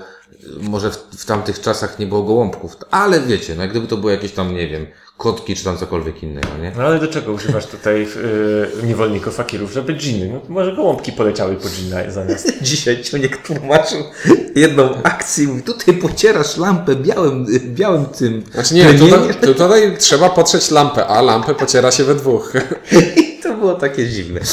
może 0.61 0.91
w, 0.91 0.97
w 0.97 1.25
tamtych 1.25 1.61
czasach 1.61 1.99
nie 1.99 2.07
było 2.07 2.23
gołąbków. 2.23 2.77
Ale 2.91 3.21
wiecie, 3.21 3.55
no 3.55 3.63
jak 3.63 3.71
gdyby 3.71 3.87
to 3.87 3.97
były 3.97 4.13
jakieś 4.13 4.33
tam, 4.33 4.55
nie 4.55 4.69
wiem, 4.69 4.87
kotki 5.17 5.57
czy 5.57 5.65
tam 5.65 5.79
cokolwiek 5.79 6.23
innego, 6.23 6.49
nie? 6.63 6.73
No 6.77 6.83
ale 6.83 7.01
do 7.01 7.09
czego 7.09 7.33
używasz 7.33 7.67
tutaj 7.67 8.01
yy, 8.01 8.87
niewolników, 8.87 9.35
fakirów? 9.35 9.73
Żeby 9.73 9.95
dżiny. 9.95 10.31
No 10.33 10.41
to 10.41 10.53
może 10.53 10.77
gołąbki 10.77 11.13
poleciały 11.13 11.57
po 11.57 11.69
dżina 11.69 12.11
zamiast. 12.11 12.53
Dzisiaj 12.63 13.03
Ciuniek 13.03 13.37
tłumaczył 13.37 13.99
jedną 14.57 15.03
akcję 15.03 15.45
i 15.45 15.47
mówi, 15.47 15.63
tutaj 15.63 15.95
pocierasz 15.95 16.57
lampę 16.57 16.97
białym, 16.97 17.47
białym 17.65 18.07
tym. 18.07 18.43
Znaczy 18.53 18.75
nie, 18.75 18.95
tutaj, 18.95 19.55
tutaj 19.57 19.97
trzeba 19.99 20.31
potrzeć 20.31 20.71
lampę, 20.71 21.07
a 21.07 21.23
lampę 21.23 21.55
pociera 21.55 21.91
się 21.91 22.05
we 22.05 22.15
dwóch. 22.15 22.53
To 23.43 23.55
było 23.55 23.75
takie 23.75 24.09
dziwne. 24.09 24.41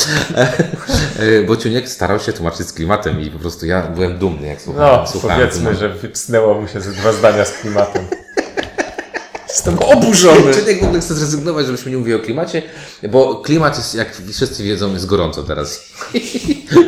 E, 1.20 1.42
Bo 1.44 1.58
Ciuniek 1.58 1.90
starał 1.90 2.20
się 2.20 2.34
tłumaczyć 2.34 2.68
z 2.68 2.74
klimatem 2.74 3.22
i 3.22 3.32
po 3.32 3.40
prostu 3.40 3.66
ja 3.66 3.82
byłem 3.88 4.18
dumny, 4.18 4.48
jak 4.48 4.62
słuchałem. 4.62 5.00
No, 5.02 5.08
słuchałem 5.08 5.38
powiedzmy, 5.38 5.76
że 5.76 5.90
wypsnęło 5.90 6.62
mu 6.62 6.68
się 6.68 6.82
ze 6.82 6.92
dwa 6.92 7.14
zdania 7.14 7.46
z 7.46 7.52
klimatem. 7.52 8.06
Jestem 9.50 9.80
oburzony. 9.94 10.54
Ciuniek 10.54 10.80
w 10.82 10.84
ogóle 10.84 11.00
chce 11.02 11.14
zrezygnować, 11.14 11.66
żebyśmy 11.66 11.92
nie 11.92 11.98
mówili 11.98 12.16
o 12.16 12.20
klimacie, 12.20 12.62
bo 13.10 13.36
klimat 13.36 13.78
jest, 13.78 13.96
jak 13.96 14.22
wszyscy 14.34 14.64
wiedzą, 14.64 14.94
jest 14.94 15.06
gorąco 15.06 15.44
teraz. 15.44 15.84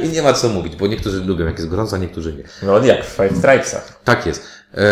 I 0.04 0.10
nie 0.10 0.22
ma 0.22 0.34
co 0.34 0.50
mówić, 0.50 0.76
bo 0.76 0.88
niektórzy 0.88 1.24
lubią, 1.24 1.46
jak 1.46 1.58
jest 1.58 1.70
gorąco, 1.70 1.96
a 1.96 2.00
niektórzy 2.00 2.34
nie. 2.34 2.44
No 2.68 2.86
jak 2.86 3.06
w 3.06 3.10
Five 3.10 3.38
Stripesach. 3.38 4.00
Tak 4.04 4.26
jest. 4.26 4.48
E, 4.74 4.84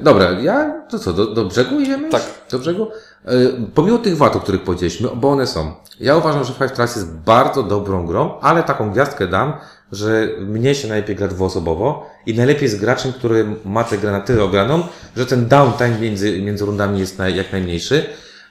dobra, 0.00 0.30
ja 0.30 0.82
to 0.90 0.98
co, 0.98 1.12
do, 1.12 1.26
do 1.26 1.44
brzegu 1.44 1.80
idziemy? 1.80 2.10
Tak. 2.10 2.22
Do 2.50 2.58
brzegu? 2.58 2.88
E, 3.24 3.30
pomimo 3.74 3.98
tych 3.98 4.16
wad, 4.16 4.36
o 4.36 4.40
których 4.40 4.62
powiedzieliśmy, 4.62 5.08
bo 5.16 5.30
one 5.30 5.46
są. 5.46 5.72
Ja 6.00 6.16
uważam, 6.16 6.44
że 6.44 6.52
Five 6.52 6.72
Tracks 6.72 6.96
jest 6.96 7.12
bardzo 7.12 7.62
dobrą 7.62 8.06
grą, 8.06 8.38
ale 8.40 8.62
taką 8.62 8.90
gwiazdkę 8.90 9.26
dam, 9.26 9.52
że 9.92 10.28
mnie 10.40 10.74
się 10.74 10.88
najlepiej 10.88 11.16
gra 11.16 11.28
dwuosobowo 11.28 12.10
i 12.26 12.34
najlepiej 12.34 12.68
z 12.68 12.76
graczem, 12.76 13.12
który 13.12 13.46
ma 13.64 13.84
tę 13.84 13.98
grę 13.98 14.12
na 14.12 14.20
tyle 14.20 14.44
ograną, 14.44 14.82
że 15.16 15.26
ten 15.26 15.48
downtime 15.48 15.98
między, 16.00 16.42
między 16.42 16.64
rundami 16.64 16.98
jest 16.98 17.18
naj, 17.18 17.36
jak 17.36 17.52
najmniejszy. 17.52 18.04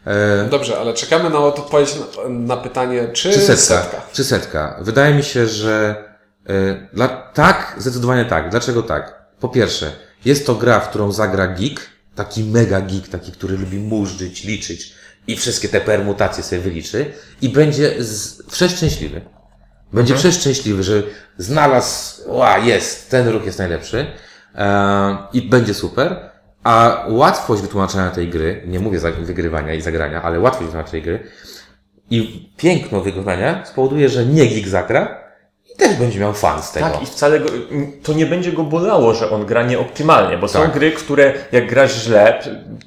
E, 0.06 0.48
Dobrze, 0.50 0.80
ale 0.80 0.94
czekamy 0.94 1.30
na 1.30 1.40
odpowiedź 1.40 1.96
na, 2.30 2.58
pytanie, 2.58 3.08
czy, 3.14 3.34
czy 3.34 3.40
setka? 3.40 3.56
setka? 3.56 4.02
Czy 4.14 4.24
setka? 4.24 4.80
Wydaje 4.82 5.14
mi 5.16 5.24
się, 5.24 5.48
że 5.48 5.96
e, 6.50 6.88
dla, 6.94 7.08
tak, 7.08 7.76
zdecydowanie 7.78 8.26
tak. 8.26 8.50
Dlaczego 8.50 8.84
tak? 8.84 9.24
Po 9.40 9.50
pierwsze, 9.50 9.92
jest 10.26 10.46
to 10.46 10.56
gra, 10.56 10.80
w 10.80 10.90
którą 10.90 11.12
zagra 11.12 11.48
geek, 11.48 11.90
taki 12.16 12.44
mega 12.44 12.82
geek, 12.82 13.08
taki, 13.08 13.32
który 13.32 13.58
lubi 13.58 13.78
murzyć, 13.78 14.44
liczyć 14.44 14.94
i 15.28 15.36
wszystkie 15.36 15.70
te 15.70 15.82
permutacje 15.82 16.44
sobie 16.44 16.62
wyliczy 16.62 17.12
i 17.42 17.50
będzie 17.50 18.04
z, 18.04 18.44
wszechszczęśliwy. 18.52 19.22
Będzie 19.94 20.16
przeszczęśliwy, 20.16 20.84
że 20.84 21.04
znalazł, 21.38 22.22
ła, 22.28 22.58
jest, 22.58 23.10
ten 23.10 23.28
ruch 23.28 23.46
jest 23.46 23.60
najlepszy 23.60 24.08
e, 24.56 25.18
i 25.34 25.42
będzie 25.42 25.74
super. 25.74 26.33
A 26.64 27.06
łatwość 27.10 27.62
wytłumaczenia 27.62 28.10
tej 28.10 28.30
gry, 28.30 28.64
nie 28.68 28.80
mówię 28.80 29.00
wygrywania 29.20 29.74
i 29.74 29.82
zagrania, 29.82 30.22
ale 30.22 30.40
łatwość 30.40 30.66
wytłumaczenia 30.66 30.92
tej 30.92 31.02
gry 31.02 31.20
i 32.10 32.50
piękno 32.58 33.02
wykonania 33.02 33.66
spowoduje, 33.66 34.10
że 34.10 34.26
nie 34.26 34.48
geek 34.48 34.68
zagra 34.68 35.23
i 35.74 35.78
też 35.78 35.96
będzie 35.98 36.20
miał 36.20 36.34
fan 36.34 36.64
z 36.64 36.72
tego. 36.72 36.86
Tak, 36.86 37.04
i 37.04 37.06
wcale 37.06 37.40
go, 37.40 37.50
to 38.04 38.14
nie 38.14 38.26
będzie 38.26 38.52
go 38.52 38.64
bolało, 38.64 39.14
że 39.14 39.30
on 39.30 39.46
gra 39.46 39.64
nieoptymalnie, 39.64 40.38
bo 40.38 40.48
są 40.48 40.62
Tak. 40.62 40.74
gry, 40.74 40.92
które 40.92 41.34
jak 41.52 41.70
grasz 41.70 42.04
źle, 42.04 42.40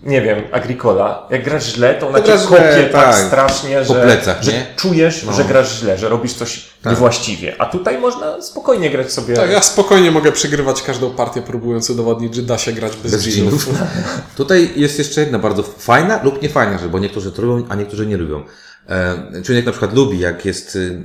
nie 0.03 0.23
wiem, 0.23 0.43
Agricola, 0.53 1.27
jak 1.31 1.45
grasz 1.45 1.65
źle, 1.75 1.95
to 1.95 2.09
ona 2.09 2.21
To 2.21 2.39
cię 2.39 2.45
kopie 2.49 2.89
tak, 2.93 3.05
tak. 3.05 3.15
strasznie, 3.27 3.85
że, 3.85 3.95
plecach, 3.95 4.43
że 4.43 4.53
czujesz, 4.77 5.23
No. 5.25 5.33
że 5.33 5.45
grasz 5.45 5.79
źle, 5.81 5.99
że 5.99 6.09
robisz 6.09 6.33
coś 6.35 6.67
Tak. 6.83 6.93
niewłaściwie. 6.93 7.55
A 7.59 7.67
tutaj 7.67 7.99
można 7.99 8.43
spokojnie 8.43 8.91
grać 8.91 9.13
sobie. 9.13 9.35
Tak, 9.37 9.51
ja 9.51 9.63
spokojnie 9.63 10.11
mogę 10.11 10.33
przegrywać 10.33 10.83
każdą 10.83 11.11
partię, 11.11 11.43
próbując 11.43 11.91
udowodnić, 11.91 12.35
że 12.35 12.43
da 12.43 12.59
się 12.59 12.73
grać 12.73 12.93
bez, 12.97 13.13
Bez 13.13 13.23
dżinów. 13.23 13.69
Tutaj 14.37 14.71
jest 14.77 14.99
jeszcze 14.99 15.21
jedna 15.21 15.39
bardzo 15.39 15.63
fajna 15.63 16.21
lub 16.23 16.43
niefajna 16.43 16.79
rzecz, 16.79 16.89
bo 16.91 16.99
niektórzy 16.99 17.33
to 17.33 17.43
lubią, 17.43 17.67
a 17.69 17.75
niektórzy 17.75 18.07
nie 18.07 18.17
lubią. 18.17 18.43
E, 18.89 19.43
Człowiek 19.43 19.67
na 19.67 19.73
przykład 19.73 19.95
lubi, 19.95 20.19
jak 20.19 20.45
jest, 20.45 20.77
y, 20.77 21.03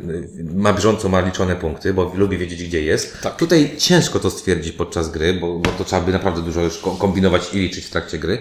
ma 0.56 0.74
bieżąco, 0.74 1.10
ma 1.10 1.20
liczone 1.22 1.56
punkty, 1.56 1.94
bo 1.94 2.12
lubi 2.16 2.38
wiedzieć, 2.38 2.64
gdzie 2.64 2.82
jest. 2.84 3.22
Tak. 3.22 3.36
Tutaj 3.36 3.76
ciężko 3.78 4.20
to 4.20 4.30
stwierdzić 4.32 4.72
podczas 4.74 5.12
gry, 5.12 5.34
bo, 5.34 5.60
bo 5.60 5.70
to 5.72 5.84
trzeba 5.84 6.02
by 6.02 6.12
naprawdę 6.12 6.42
dużo 6.42 6.62
już 6.62 6.78
ko- 6.78 6.92
kombinować 6.92 7.54
i 7.54 7.60
liczyć 7.60 7.86
w 7.86 7.90
trakcie 7.90 8.20
gry. 8.20 8.38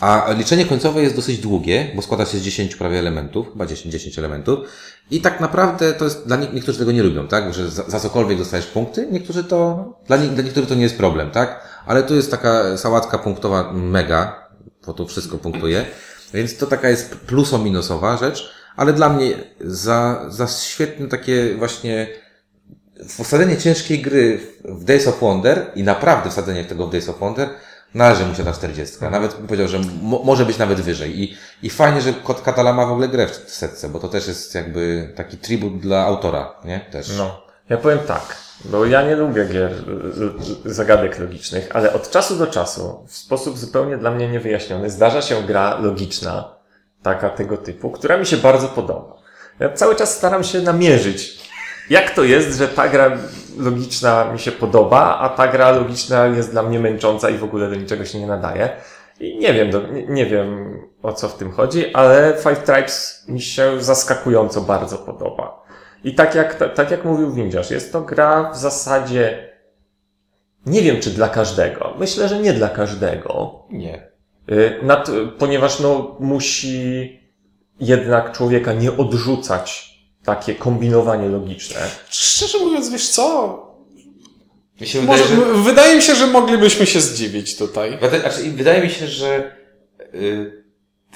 A 0.00 0.26
liczenie 0.38 0.64
końcowe 0.66 1.02
jest 1.02 1.16
dosyć 1.16 1.38
długie, 1.38 1.90
bo 1.96 2.02
składa 2.02 2.24
się 2.24 2.38
z 2.38 2.42
10 2.42 2.76
prawie 2.76 2.98
elementów, 2.98 3.52
chyba 3.52 3.66
10, 3.66 3.92
10 3.92 4.18
elementów. 4.18 4.58
I 5.10 5.20
tak 5.20 5.40
naprawdę 5.40 5.92
to 5.92 6.04
jest, 6.04 6.26
dla 6.26 6.36
nie, 6.36 6.48
niektórzy 6.52 6.78
tego 6.78 6.92
nie 6.92 7.02
lubią, 7.02 7.28
tak? 7.28 7.54
Że 7.54 7.70
za, 7.70 7.82
za 7.90 8.00
cokolwiek 8.00 8.38
dostajesz 8.38 8.66
punkty, 8.66 9.08
niektórzy 9.10 9.44
to, 9.44 9.84
dla, 10.06 10.16
nie, 10.16 10.28
dla 10.28 10.42
niektórych 10.44 10.68
to 10.68 10.74
nie 10.74 10.82
jest 10.82 10.96
problem, 10.96 11.30
tak? 11.30 11.60
Ale 11.86 12.02
tu 12.02 12.14
jest 12.14 12.30
taka 12.30 12.76
sałatka 12.76 13.18
punktowa 13.18 13.72
mega, 13.72 14.48
bo 14.86 14.92
to 14.92 15.06
wszystko 15.06 15.38
punktuje. 15.38 15.84
Więc 16.34 16.56
to 16.56 16.66
taka 16.66 16.88
jest 16.90 17.16
pluso-minusowa 17.26 18.16
rzecz, 18.20 18.50
ale 18.76 18.92
dla 18.92 19.08
mnie 19.08 19.30
za, 19.60 20.24
za 20.28 20.46
świetne 20.46 21.08
takie 21.08 21.54
właśnie 21.54 22.06
wsadzenie 23.08 23.56
ciężkiej 23.56 24.02
gry 24.02 24.40
w 24.64 24.84
Days 24.84 25.08
of 25.08 25.20
Wonder 25.20 25.70
i 25.74 25.82
naprawdę 25.82 26.30
wsadzenie 26.30 26.64
tego 26.64 26.86
w 26.86 26.90
Days 26.90 27.08
of 27.08 27.18
Wonder 27.18 27.48
należy 27.94 28.26
mu 28.26 28.34
się 28.34 28.44
ta 28.44 28.52
40. 28.52 28.96
Nawet 29.10 29.34
bym 29.34 29.46
powiedział, 29.46 29.68
że 29.68 29.78
mo, 30.02 30.22
może 30.24 30.46
być 30.46 30.58
nawet 30.58 30.80
wyżej. 30.80 31.22
I, 31.22 31.36
I 31.62 31.70
fajnie, 31.70 32.00
że 32.00 32.12
Kot 32.12 32.40
Katala 32.40 32.72
ma 32.72 32.86
w 32.86 32.92
ogóle 32.92 33.08
grę 33.08 33.26
w 33.26 33.50
setce, 33.50 33.88
bo 33.88 33.98
to 33.98 34.08
też 34.08 34.28
jest 34.28 34.54
jakby 34.54 35.12
taki 35.16 35.36
tribut 35.36 35.80
dla 35.80 36.04
autora, 36.04 36.54
nie? 36.64 36.80
Też. 36.80 37.16
No, 37.18 37.46
ja 37.70 37.76
powiem 37.76 37.98
tak, 37.98 38.36
bo 38.64 38.86
ja 38.86 39.02
nie 39.02 39.16
lubię 39.16 39.44
gier 39.44 39.72
zagadek 40.64 41.18
logicznych, 41.18 41.68
ale 41.72 41.92
od 41.92 42.10
czasu 42.10 42.36
do 42.36 42.46
czasu, 42.46 43.04
w 43.08 43.16
sposób 43.16 43.58
zupełnie 43.58 43.98
dla 43.98 44.10
mnie 44.10 44.28
niewyjaśniony, 44.28 44.90
zdarza 44.90 45.22
się 45.22 45.42
gra 45.42 45.78
logiczna, 45.78 46.54
taka 47.02 47.30
tego 47.30 47.56
typu, 47.56 47.90
która 47.90 48.16
mi 48.16 48.26
się 48.26 48.36
bardzo 48.36 48.68
podoba. 48.68 49.16
Ja 49.60 49.72
cały 49.72 49.96
czas 49.96 50.16
staram 50.16 50.44
się 50.44 50.60
namierzyć, 50.60 51.50
jak 51.90 52.10
to 52.10 52.24
jest, 52.24 52.58
że 52.58 52.68
ta 52.68 52.88
gra 52.88 53.18
logiczna 53.58 54.32
mi 54.32 54.38
się 54.38 54.52
podoba, 54.52 55.18
a 55.18 55.28
ta 55.28 55.48
gra 55.48 55.70
logiczna 55.70 56.26
jest 56.26 56.50
dla 56.50 56.62
mnie 56.62 56.78
męcząca 56.78 57.30
i 57.30 57.38
w 57.38 57.44
ogóle 57.44 57.68
do 57.68 57.74
niczego 57.74 58.04
się 58.04 58.20
nie 58.20 58.26
nadaje. 58.26 58.68
I 59.20 59.38
nie 59.38 59.54
wiem, 59.54 59.70
nie, 60.08 60.26
wiem 60.26 60.78
o 61.02 61.12
co 61.12 61.28
w 61.28 61.34
tym 61.36 61.52
chodzi, 61.52 61.94
ale 61.94 62.34
Five 62.42 62.58
Tribes 62.62 63.24
mi 63.28 63.40
się 63.40 63.82
zaskakująco 63.82 64.60
bardzo 64.60 64.98
podoba. 64.98 65.62
I 66.04 66.14
tak 66.14 66.34
jak, 66.34 66.54
ta- 66.54 66.68
tak 66.68 66.90
jak 66.90 67.04
mówił 67.04 67.32
Windziarz, 67.32 67.70
jest 67.70 67.92
to 67.92 68.00
gra 68.00 68.50
w 68.50 68.56
zasadzie, 68.56 69.52
nie 70.66 70.82
wiem 70.82 71.00
czy 71.00 71.10
dla 71.10 71.28
każdego. 71.28 71.94
Myślę, 71.98 72.28
że 72.28 72.38
nie 72.38 72.52
dla 72.52 72.68
każdego. 72.68 73.62
Nie. 73.70 74.11
Y, 74.50 74.78
Nad, 74.82 75.10
ponieważ 75.38 75.80
no, 75.80 76.16
musi 76.20 77.20
jednak 77.80 78.32
człowieka 78.32 78.72
nie 78.72 78.96
odrzucać 78.96 79.92
takie 80.24 80.54
kombinowanie 80.54 81.28
logiczne. 81.28 81.80
Szczerze 82.08 82.58
mówiąc, 82.58 82.90
wiesz 82.90 83.08
co? 83.08 83.58
Mi 84.80 84.86
się 84.86 85.02
Może, 85.02 85.24
wydaje, 85.24 85.46
że... 85.54 85.62
Wydaje 85.62 85.96
mi 85.96 86.02
się, 86.02 86.14
że 86.14 86.26
moglibyśmy 86.26 86.86
się 86.86 87.00
zdziwić 87.00 87.56
tutaj. 87.56 87.98
Wydaje, 88.00 88.20
znaczy, 88.20 88.50
wydaje 88.50 88.82
mi 88.82 88.90
się, 88.90 89.06
że 89.06 89.56
y, 90.14 90.64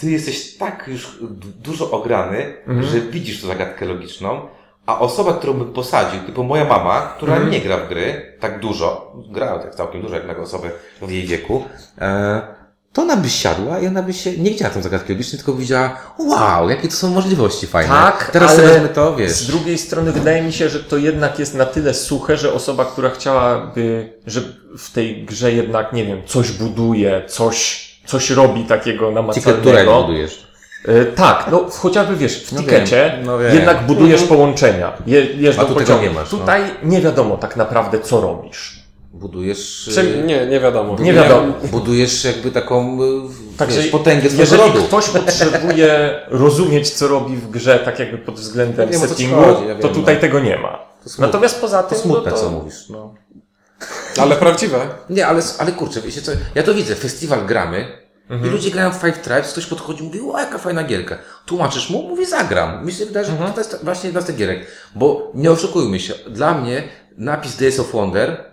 ty 0.00 0.10
jesteś 0.10 0.56
tak 0.56 0.84
już 0.88 1.18
du- 1.20 1.48
dużo 1.62 1.90
ograny, 1.90 2.56
że 2.80 3.00
widzisz 3.00 3.40
tą 3.40 3.46
zagadkę 3.46 3.86
logiczną, 3.86 4.48
a 4.86 4.98
osoba, 4.98 5.32
którą 5.34 5.52
bym 5.52 5.72
posadził, 5.72 6.20
typu 6.20 6.44
moja 6.44 6.64
mama, 6.64 7.14
która 7.16 7.38
nie 7.38 7.60
gra 7.60 7.76
w 7.76 7.88
gry 7.88 8.36
tak 8.40 8.60
dużo, 8.60 9.12
gra 9.30 9.58
tak 9.58 9.74
całkiem 9.74 10.02
dużo 10.02 10.14
jak 10.14 10.26
na 10.26 10.36
osobę 10.36 10.70
w 11.02 11.10
jej 11.10 11.24
wieku, 11.26 11.64
e, 11.98 12.55
to 12.96 13.02
ona 13.02 13.16
by 13.16 13.28
siadła 13.30 13.78
i 13.78 13.86
ona 13.86 14.02
by 14.02 14.12
się 14.14 14.32
nie 14.38 14.50
widziała 14.50 14.70
tą 14.74 14.82
zagadki 14.82 15.12
logicznej, 15.12 15.38
tylko 15.38 15.52
widziała, 15.54 15.96
wow, 16.18 16.70
jakie 16.70 16.88
to 16.88 16.94
są 16.94 17.10
możliwości 17.10 17.66
fajne. 17.66 17.88
Tak, 17.88 18.30
Teraz 18.32 18.50
ale 18.58 18.74
sobie 18.74 18.88
to, 18.88 19.16
wiesz. 19.16 19.32
Z 19.32 19.46
drugiej 19.46 19.78
strony 19.78 20.12
wydaje 20.12 20.42
mi 20.42 20.52
się, 20.52 20.68
że 20.68 20.80
to 20.80 20.96
jednak 20.96 21.38
jest 21.38 21.54
na 21.54 21.66
tyle 21.66 21.94
suche, 21.94 22.36
że 22.36 22.52
osoba, 22.52 22.84
która 22.84 23.10
chciałaby, 23.10 24.12
że 24.26 24.40
w 24.78 24.92
tej 24.92 25.24
grze 25.24 25.52
jednak, 25.52 25.92
nie 25.92 26.04
wiem, 26.04 26.22
coś 26.26 26.52
buduje, 26.52 27.22
coś, 27.28 27.86
coś 28.06 28.30
robi 28.30 28.64
takiego 28.64 29.10
namacalnego. 29.10 30.02
budujesz. 30.02 30.46
E, 30.88 31.04
tak, 31.04 31.46
no 31.50 31.66
chociażby 31.70 32.16
wiesz, 32.16 32.44
w 32.44 32.52
No 32.52 32.60
tikecie 32.60 33.12
wiem, 33.16 33.26
no 33.26 33.38
wiem. 33.38 33.54
jednak 33.54 33.86
budujesz 33.86 34.22
połączenia. 34.22 34.92
Je, 35.06 35.20
jeżdżą 35.24 35.62
A 35.62 35.64
tu 35.64 35.74
tego 35.74 35.80
pociągi. 35.86 36.04
nie 36.08 36.10
masz, 36.14 36.32
no. 36.32 36.38
Tutaj 36.38 36.62
nie 36.82 37.00
wiadomo 37.00 37.36
tak 37.36 37.56
naprawdę, 37.56 37.98
co 38.00 38.20
robisz. 38.20 38.75
Budujesz... 39.16 39.88
Y, 39.88 40.22
nie, 40.26 40.46
nie 40.46 40.60
wiadomo. 40.60 40.96
Nie 41.00 41.12
wiadomo. 41.12 41.52
Budujesz 41.64 42.24
jakby 42.24 42.50
taką 42.50 42.98
y, 43.02 43.56
Także 43.58 43.76
wiesz, 43.82 43.90
potęgę 43.90 44.30
swojego 44.30 44.40
jeżeli 44.42 44.62
rodu. 44.72 44.82
ktoś 44.86 45.08
potrzebuje 45.08 46.14
rozumieć, 46.28 46.90
co 46.90 47.08
robi 47.08 47.36
w 47.36 47.50
grze, 47.50 47.78
tak 47.78 47.98
jakby 47.98 48.18
pod 48.18 48.34
względem 48.34 48.86
Ja 48.92 48.98
wiem, 48.98 49.08
settingu, 49.08 49.36
chodzi, 49.36 49.62
ja 49.62 49.74
wiem, 49.74 49.78
to 49.82 49.88
tutaj 49.88 50.14
no. 50.14 50.20
tego 50.20 50.40
nie 50.40 50.58
ma. 50.58 50.78
smutne. 51.04 51.26
Natomiast 51.26 51.60
poza 51.60 51.82
To 51.82 51.88
tym, 51.88 51.98
smutne, 51.98 52.30
no 52.30 52.36
to... 52.36 52.42
co 52.42 52.50
mówisz. 52.50 52.88
No. 52.88 53.14
Ale 54.22 54.36
prawdziwe. 54.36 54.88
Nie, 55.10 55.26
ale, 55.26 55.42
ale 55.58 55.72
kurczę, 55.72 56.00
wiecie 56.00 56.22
co, 56.22 56.32
ja 56.54 56.62
to 56.62 56.74
widzę, 56.74 56.94
festiwal 56.94 57.46
gramy 57.46 58.06
Mhm. 58.30 58.50
i 58.50 58.52
ludzie 58.54 58.70
grają 58.70 58.90
w 58.90 58.94
Five 58.96 59.18
Tribes, 59.18 59.52
ktoś 59.52 59.66
podchodzi 59.66 60.00
i 60.00 60.06
mówi, 60.06 60.20
o 60.20 60.38
jaka 60.38 60.58
fajna 60.58 60.84
gierka. 60.84 61.18
Tłumaczysz 61.46 61.90
mu, 61.90 62.02
mówi 62.02 62.26
zagram. 62.26 62.86
Mi 62.86 62.92
się 62.92 63.06
wydaje, 63.06 63.26
że 63.26 63.32
Mhm. 63.32 63.52
to 63.52 63.60
jest 63.60 63.84
właśnie 63.84 64.06
jedna 64.08 64.20
z 64.20 64.24
tych 64.24 64.36
gierek. 64.36 64.66
Bo 64.94 65.30
nie 65.34 65.50
oszukujmy 65.50 66.00
się, 66.00 66.14
dla 66.30 66.54
mnie 66.54 66.82
napis 67.18 67.56
Days 67.56 67.80
of 67.80 67.92
Wonder 67.92 68.44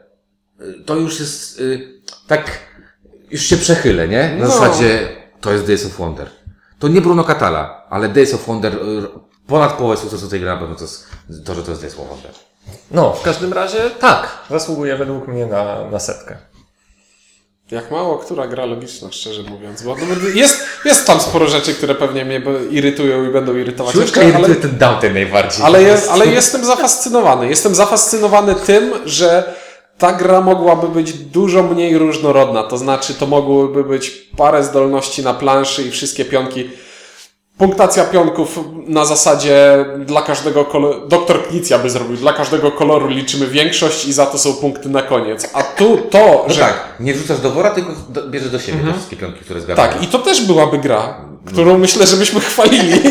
to 0.86 0.96
już 0.96 1.20
jest 1.20 1.60
y, 1.60 2.02
tak, 2.28 2.60
już 3.32 3.42
się 3.42 3.58
przechylę, 3.58 4.08
nie? 4.08 4.36
Na 4.40 4.46
No. 4.48 4.52
zasadzie 4.52 5.10
to 5.42 5.52
jest 5.52 5.68
Days 5.68 5.86
of 5.86 5.98
Wonder. 5.98 6.30
To 6.80 6.88
nie 6.88 7.02
Bruno 7.02 7.24
Catala, 7.24 7.86
ale 7.90 8.10
Days 8.10 8.34
of 8.34 8.46
Wonder, 8.48 8.74
y, 8.76 8.80
ponad 9.48 9.74
połowę 9.74 9.98
sukcesu 9.98 10.28
tej 10.28 10.40
gry 10.40 10.50
na 10.50 10.58
pewno 10.58 10.76
to 10.76 10.82
jest 10.82 11.08
to, 11.46 11.56
że 11.56 11.64
to 11.64 11.72
jest 11.72 11.82
Days 11.84 12.00
of 12.00 12.10
Wonder. 12.10 12.32
No, 12.92 13.14
w 13.14 13.22
każdym 13.22 13.54
razie 13.54 13.90
tak, 13.90 14.38
zasługuje 14.50 14.98
według 14.98 15.28
mnie 15.28 15.46
na, 15.46 15.90
na 15.92 16.00
setkę. 16.00 16.38
Jak 17.72 17.92
mało 17.92 18.18
która 18.18 18.48
gra 18.48 18.66
logiczna, 18.66 19.12
szczerze 19.12 19.44
mówiąc. 19.44 19.84
Bo 19.84 19.96
no, 19.96 20.30
jest, 20.34 20.66
jest 20.86 21.08
tam 21.08 21.20
sporo 21.20 21.48
rzeczy, 21.48 21.74
które 21.74 21.96
pewnie 21.96 22.26
mnie 22.26 22.42
irytują 22.70 23.30
i 23.30 23.34
będą 23.34 23.56
irytować 23.56 23.94
Ciuszka 23.94 24.22
jeszcze, 24.24 24.38
ale, 24.38 24.56
ten 24.56 24.78
Dante 24.78 25.10
najbardziej. 25.10 25.66
ale, 25.66 25.84
je, 25.84 25.98
ale 26.12 26.28
jestem 26.28 26.66
zafascynowany. 26.66 27.50
Jestem 27.50 27.76
zafascynowany 27.76 28.56
tym, 28.56 28.94
że 29.06 29.54
ta 30.04 30.14
gra 30.14 30.42
mogłaby 30.42 30.88
być 30.88 31.14
dużo 31.14 31.64
mniej 31.64 31.98
różnorodna. 31.98 32.64
To 32.64 32.78
znaczy, 32.78 33.14
to 33.14 33.26
mogłoby 33.26 33.84
być 33.84 34.10
parę 34.38 34.64
zdolności 34.64 35.24
na 35.24 35.34
planszy 35.34 35.84
i 35.84 35.92
wszystkie 35.92 36.26
pionki. 36.26 36.70
Punktacja 37.58 38.04
pionków 38.04 38.60
na 38.88 39.06
zasadzie 39.06 39.86
dla 40.06 40.22
każdego 40.22 40.66
koloru, 40.66 41.08
doktor 41.08 41.48
Knicja 41.48 41.80
by 41.80 41.90
zrobił, 41.90 42.18
dla 42.18 42.34
każdego 42.34 42.72
koloru 42.72 43.08
liczymy 43.08 43.48
większość 43.48 44.06
i 44.06 44.14
za 44.14 44.26
to 44.26 44.38
są 44.38 44.54
punkty 44.54 44.90
na 44.90 45.02
koniec. 45.02 45.50
A 45.54 45.64
tu 45.64 45.98
to, 45.98 46.46
No 46.48 46.54
że 46.54 46.62
tak, 46.62 46.74
nie 47.00 47.14
wrzucasz 47.14 47.40
do 47.40 47.52
wora, 47.52 47.70
tylko 47.70 47.92
do, 48.10 48.28
bierzesz 48.28 48.50
do 48.52 48.60
siebie 48.60 48.80
te 48.88 48.94
wszystkie 48.94 49.16
pionki, 49.16 49.40
które 49.40 49.62
zgadzają. 49.62 49.90
Tak, 49.92 50.04
i 50.04 50.08
to 50.08 50.20
też 50.20 50.46
byłaby 50.46 50.78
gra, 50.78 51.18
którą 51.46 51.78
myślę, 51.78 52.08
że 52.08 52.18
byśmy 52.18 52.40
chwalili. 52.40 53.02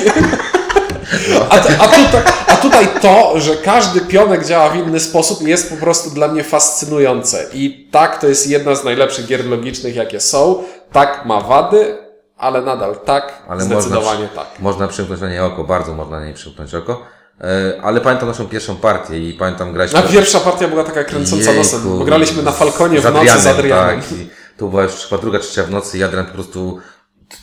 A, 1.50 1.59
t- 1.59 1.76
a, 1.81 1.88
tutaj, 1.88 2.22
a 2.46 2.52
tutaj 2.62 2.88
to, 3.01 3.40
że 3.40 3.57
każdy 3.57 4.01
pionek 4.01 4.44
działa 4.44 4.70
w 4.70 4.77
inny 4.77 5.01
sposób 5.01 5.42
jest 5.42 5.70
po 5.70 5.77
prostu 5.77 6.11
dla 6.11 6.29
mnie 6.29 6.44
fascynujące. 6.44 7.46
I 7.53 7.88
tak, 7.90 8.20
to 8.20 8.27
jest 8.27 8.46
jedna 8.46 8.75
z 8.75 8.85
najlepszych 8.85 9.27
gier 9.27 9.46
logicznych, 9.46 9.96
jakie 9.96 10.20
są. 10.20 10.62
Tak, 10.92 11.27
ma 11.27 11.40
wady, 11.40 11.98
ale 12.37 12.62
nadal 12.62 12.96
tak, 13.05 13.42
Ale 13.48 13.62
zdecydowanie 13.62 14.20
można, 14.20 14.42
tak. 14.42 14.61
Można 14.61 14.88
przymknąć 14.88 15.20
na 15.20 15.31
nie 15.31 15.44
oko, 15.44 15.64
bardzo 15.64 15.94
można 15.94 16.20
na 16.20 16.27
nie 16.27 16.35
przymknąć 16.35 16.75
oko. 16.75 17.03
E, 17.40 17.83
ale 17.83 18.01
pamiętam 18.01 18.29
naszą 18.29 18.48
pierwszą 18.48 18.77
partię 18.77 19.18
i 19.18 19.33
pamiętam 19.33 19.72
grać... 19.72 19.94
A 19.94 20.03
pierwsza 20.03 20.40
partia 20.40 20.68
była 20.68 20.85
taka 20.85 21.05
kręcąca 21.05 21.37
Jejku, 21.37 21.55
nosem, 21.55 21.98
bo 21.98 22.05
graliśmy 22.05 22.42
na 22.42 22.53
Falconie 22.53 23.01
w 23.01 23.05
nocy 23.05 23.40
z 23.40 23.46
Adrianem, 23.46 23.59
Adrianem. 23.59 24.01
Tak, 24.01 24.12
i 24.12 24.31
to 24.57 24.66
była 24.66 24.83
już 24.83 24.92
chyba 24.92 25.20
druga, 25.20 25.38
trzecia 25.38 25.62
w 25.62 25.70
nocy 25.70 25.98
i 25.98 26.03
Adrian 26.03 26.27
po 26.27 26.33
prostu 26.33 26.79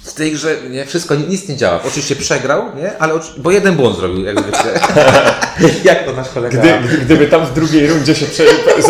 w 0.04 0.14
tej 0.14 0.32
grze 0.32 0.56
nie, 0.70 0.86
wszystko, 0.86 1.16
nic 1.16 1.48
nie 1.50 1.56
działa. 1.56 1.80
Oczywiście 1.88 2.16
przegrał, 2.16 2.76
nie? 2.76 2.98
Ale 2.98 3.14
bo 3.38 3.52
jeden 3.52 3.76
błąd 3.76 3.98
zrobił, 3.98 4.26
jak 4.26 4.46
wiecie. 4.46 4.80
jak 5.90 6.06
to 6.06 6.14
nasz 6.14 6.30
kolega... 6.30 6.58
Gdy, 6.62 6.88
gdy- 6.88 6.98
gdyby 6.98 7.28
tam 7.28 7.46
w 7.46 7.54
drugiej 7.54 7.88
rundzie 7.88 8.16
się 8.16 8.26
prze, 8.26 8.44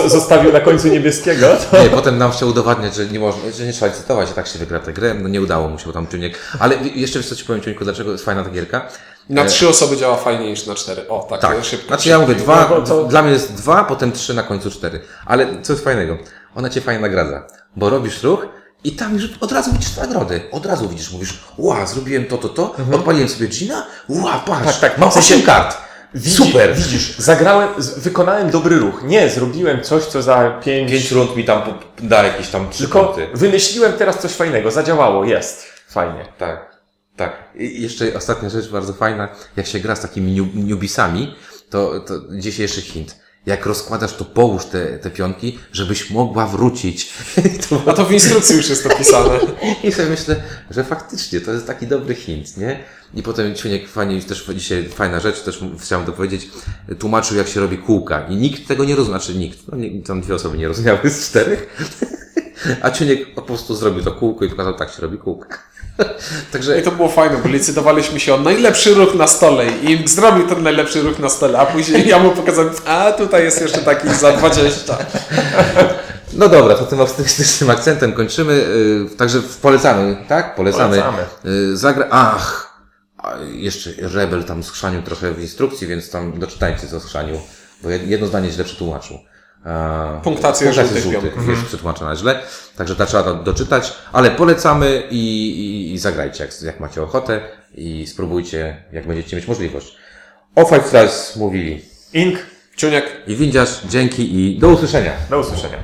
zostawił 0.09 0.51
na 0.53 0.59
końcu 0.59 0.87
niebieskiego, 0.87 1.47
to... 1.71 1.83
Nie, 1.83 1.89
potem 1.89 2.17
nam 2.17 2.31
chciał 2.31 2.49
udowadniać, 2.49 2.95
że 2.95 3.05
nie 3.05 3.19
można, 3.19 3.51
że 3.51 3.65
nie 3.65 3.73
trzeba 3.73 3.91
licytować, 3.91 4.29
a 4.31 4.33
tak 4.33 4.47
się 4.47 4.59
wygra 4.59 4.79
tę 4.79 4.93
grę. 4.93 5.13
No 5.13 5.29
nie 5.29 5.41
udało 5.41 5.69
mu 5.69 5.79
się, 5.79 5.85
bo 5.85 5.93
tam 5.93 6.07
Ciuniek. 6.07 6.39
Ale 6.59 6.75
jeszcze 6.95 7.19
wiesz 7.19 7.27
co 7.29 7.35
ci 7.35 7.45
powiem, 7.45 7.61
Ciuńku, 7.61 7.83
dlaczego 7.83 8.11
jest 8.11 8.25
fajna 8.25 8.43
ta 8.43 8.49
gierka? 8.49 8.87
Na 9.29 9.45
trzy 9.45 9.69
osoby 9.69 9.97
działa 9.97 10.17
fajniej 10.17 10.49
niż 10.49 10.65
na 10.65 10.75
cztery. 10.75 11.07
O, 11.09 11.27
tak, 11.29 11.41
Tak. 11.41 11.65
szybko. 11.65 11.87
Znaczy 11.87 12.09
ja 12.09 12.19
mówię 12.19 12.35
dwa, 12.35 12.67
No 12.71 12.81
to- 12.81 13.03
dla 13.03 13.21
mnie 13.21 13.31
jest 13.31 13.53
dwa, 13.53 13.83
potem 13.83 14.11
trzy, 14.11 14.33
na 14.33 14.43
końcu 14.43 14.71
cztery. 14.71 14.99
Ale 15.25 15.47
co 15.61 15.73
jest 15.73 15.83
fajnego? 15.85 16.17
Ona 16.55 16.69
cię 16.69 16.81
fajnie 16.81 17.01
nagradza, 17.01 17.43
bo 17.75 17.89
robisz 17.89 18.23
ruch 18.23 18.45
i 18.83 18.91
tam 18.91 19.13
już 19.13 19.29
od 19.41 19.51
razu 19.51 19.71
widzisz 19.73 19.97
nagrody. 19.97 20.41
Od 20.51 20.65
razu 20.65 20.89
widzisz, 20.89 21.11
mówisz, 21.11 21.39
ła, 21.57 21.85
zrobiłem 21.85 22.25
to, 22.25 22.37
to, 22.37 22.49
to, 22.49 22.75
odpaliłem 22.93 23.29
sobie 23.29 23.47
Gina, 23.47 23.85
ła, 24.09 24.43
patrz, 24.45 24.65
Tak, 24.65 24.79
tak, 24.91 24.97
mam 24.97 25.09
w 25.11 25.13
sensie- 25.13 25.35
8 25.35 25.45
kart. 25.45 25.77
Super. 26.27 26.75
Widzisz, 26.75 27.17
zagrałem, 27.17 27.69
wykonałem 27.97 28.49
dobry 28.49 28.77
ruch. 28.79 29.03
Nie, 29.03 29.29
zrobiłem 29.29 29.81
coś, 29.83 30.03
co 30.03 30.21
za 30.21 30.59
pięć... 30.63 30.91
Pięć 30.91 31.11
rund 31.11 31.35
mi 31.35 31.45
tam 31.45 31.61
da 31.99 32.23
jakieś 32.23 32.47
tam 32.49 32.69
trzy 32.69 32.83
Tylko 32.83 33.03
punkty. 33.03 33.27
wymyśliłem 33.33 33.93
teraz 33.93 34.19
coś 34.19 34.31
fajnego, 34.31 34.71
zadziałało, 34.71 35.25
jest. 35.25 35.63
Fajnie. 35.87 36.25
Tak, 36.37 36.75
tak. 37.15 37.33
I 37.55 37.81
jeszcze 37.81 38.17
ostatnia 38.17 38.49
rzecz 38.49 38.69
bardzo 38.69 38.93
fajna, 38.93 39.27
jak 39.55 39.67
się 39.67 39.79
gra 39.79 39.95
z 39.95 40.01
takimi 40.01 40.31
newbisami, 40.55 41.35
to, 41.69 41.99
to 41.99 42.19
gdzieś 42.19 42.59
jeszcze 42.59 42.81
hint. 42.81 43.15
Jak 43.45 43.65
rozkładasz, 43.65 44.13
to 44.13 44.25
połóż 44.25 44.65
te, 44.65 44.99
te 44.99 45.09
pionki, 45.09 45.59
żebyś 45.71 46.09
mogła 46.11 46.47
wrócić. 46.47 47.13
To 47.69 47.81
A 47.85 47.93
to 47.93 48.05
w 48.05 48.11
instrukcji 48.11 48.55
już 48.55 48.69
jest 48.69 48.85
opisane. 48.85 49.39
I 49.83 49.91
sobie 49.91 50.09
myślę, 50.09 50.43
że 50.71 50.83
faktycznie 50.83 51.41
to 51.41 51.51
jest 51.51 51.67
taki 51.67 51.87
dobry 51.87 52.15
hint, 52.15 52.57
nie? 52.57 52.79
I 53.13 53.23
potem 53.23 53.55
Ćwieniek 53.55 53.89
fajnie, 53.89 54.21
też 54.21 54.49
dzisiaj 54.55 54.89
fajna 54.89 55.19
rzecz, 55.19 55.41
też 55.43 55.63
chciałem 55.79 56.05
to 56.05 56.11
powiedzieć, 56.11 56.49
tłumaczył 56.99 57.37
jak 57.37 57.47
się 57.47 57.59
robi 57.59 57.77
kółka 57.77 58.27
i 58.27 58.35
nikt 58.35 58.67
tego 58.67 58.85
nie 58.85 58.95
rozumiał, 58.95 59.19
znaczy 59.19 59.39
nikt, 59.39 59.59
no 59.67 59.77
nie, 59.77 60.03
tam 60.03 60.21
dwie 60.21 60.35
osoby 60.35 60.57
nie 60.57 60.67
rozumiały 60.67 61.09
z 61.09 61.29
czterech, 61.29 61.89
a 62.81 62.91
Ćwieniek 62.91 63.35
po 63.35 63.41
prostu 63.41 63.75
zrobił 63.75 64.03
to 64.03 64.11
kółko 64.11 64.45
i 64.45 64.49
pokazał, 64.49 64.73
tak 64.73 64.91
się 64.91 65.01
robi 65.01 65.17
kółka. 65.17 65.59
Także 66.51 66.79
I 66.79 66.83
to 66.83 66.91
było 66.91 67.09
fajne, 67.09 67.37
bo 67.43 67.49
licytowaliśmy 67.49 68.19
się 68.19 68.35
o 68.35 68.37
najlepszy 68.37 68.93
ruch 68.93 69.15
na 69.15 69.27
stole 69.27 69.65
i 69.67 70.07
zrobił 70.07 70.47
ten 70.47 70.63
najlepszy 70.63 71.01
ruch 71.01 71.19
na 71.19 71.29
stole, 71.29 71.59
a 71.59 71.65
później 71.65 72.07
ja 72.07 72.19
mu 72.19 72.31
pokazałem, 72.31 72.71
a 72.85 73.11
tutaj 73.11 73.43
jest 73.43 73.61
jeszcze 73.61 73.81
taki 73.81 74.09
za 74.09 74.31
20. 74.31 74.97
No 76.33 76.49
dobra, 76.49 76.75
to 76.75 76.85
tym 76.85 77.01
optymistycznym 77.01 77.69
akcentem 77.69 78.13
kończymy. 78.13 78.53
Yy, 78.53 79.15
Także 79.17 79.41
polecamy, 79.61 80.17
tak? 80.27 80.55
Polecamy. 80.55 80.89
Polecamy. 80.97 81.23
Yy, 81.43 81.77
Zagra... 81.77 82.07
Ach! 82.09 82.69
Jeszcze 83.51 83.89
Rebel 83.97 84.43
tam 84.43 84.63
skrzanił 84.63 85.01
trochę 85.01 85.31
w 85.33 85.41
instrukcji, 85.41 85.87
więc 85.87 86.09
tam 86.09 86.39
doczytajcie 86.39 86.87
co 86.87 86.99
skrzanił, 86.99 87.39
bo 87.83 87.89
jed- 87.89 88.07
jedno 88.07 88.27
zdanie 88.27 88.51
źle 88.51 88.63
przetłumaczył. 88.63 89.19
Punktację 90.23 90.73
żółtych 90.73 91.11
pionków. 91.11 91.47
jest 91.47 91.63
przetłumaczona 91.63 92.15
źle, 92.15 92.39
także 92.77 92.95
ta 92.95 93.05
trzeba 93.05 93.23
do, 93.23 93.35
doczytać, 93.35 93.93
ale 94.11 94.31
polecamy 94.31 95.03
i, 95.11 95.49
i, 95.49 95.93
i 95.93 95.97
zagrajcie, 95.97 96.43
jak, 96.43 96.61
jak 96.61 96.79
macie 96.79 97.03
ochotę 97.03 97.41
i 97.75 98.07
spróbujcie, 98.07 98.83
jak 98.91 99.07
będziecie 99.07 99.35
mieć 99.35 99.47
możliwość. 99.47 99.95
O 100.55 100.65
Five 100.65 100.87
Stars 100.87 101.35
mówili 101.35 101.81
Ink, 102.13 102.39
Ciuniek. 102.75 103.05
i 103.27 103.35
Windziarz, 103.35 103.81
dzięki 103.89 104.35
i 104.35 104.59
do 104.59 104.67
usłyszenia. 104.67 105.11
do 105.29 105.39
usłyszenia. 105.39 105.77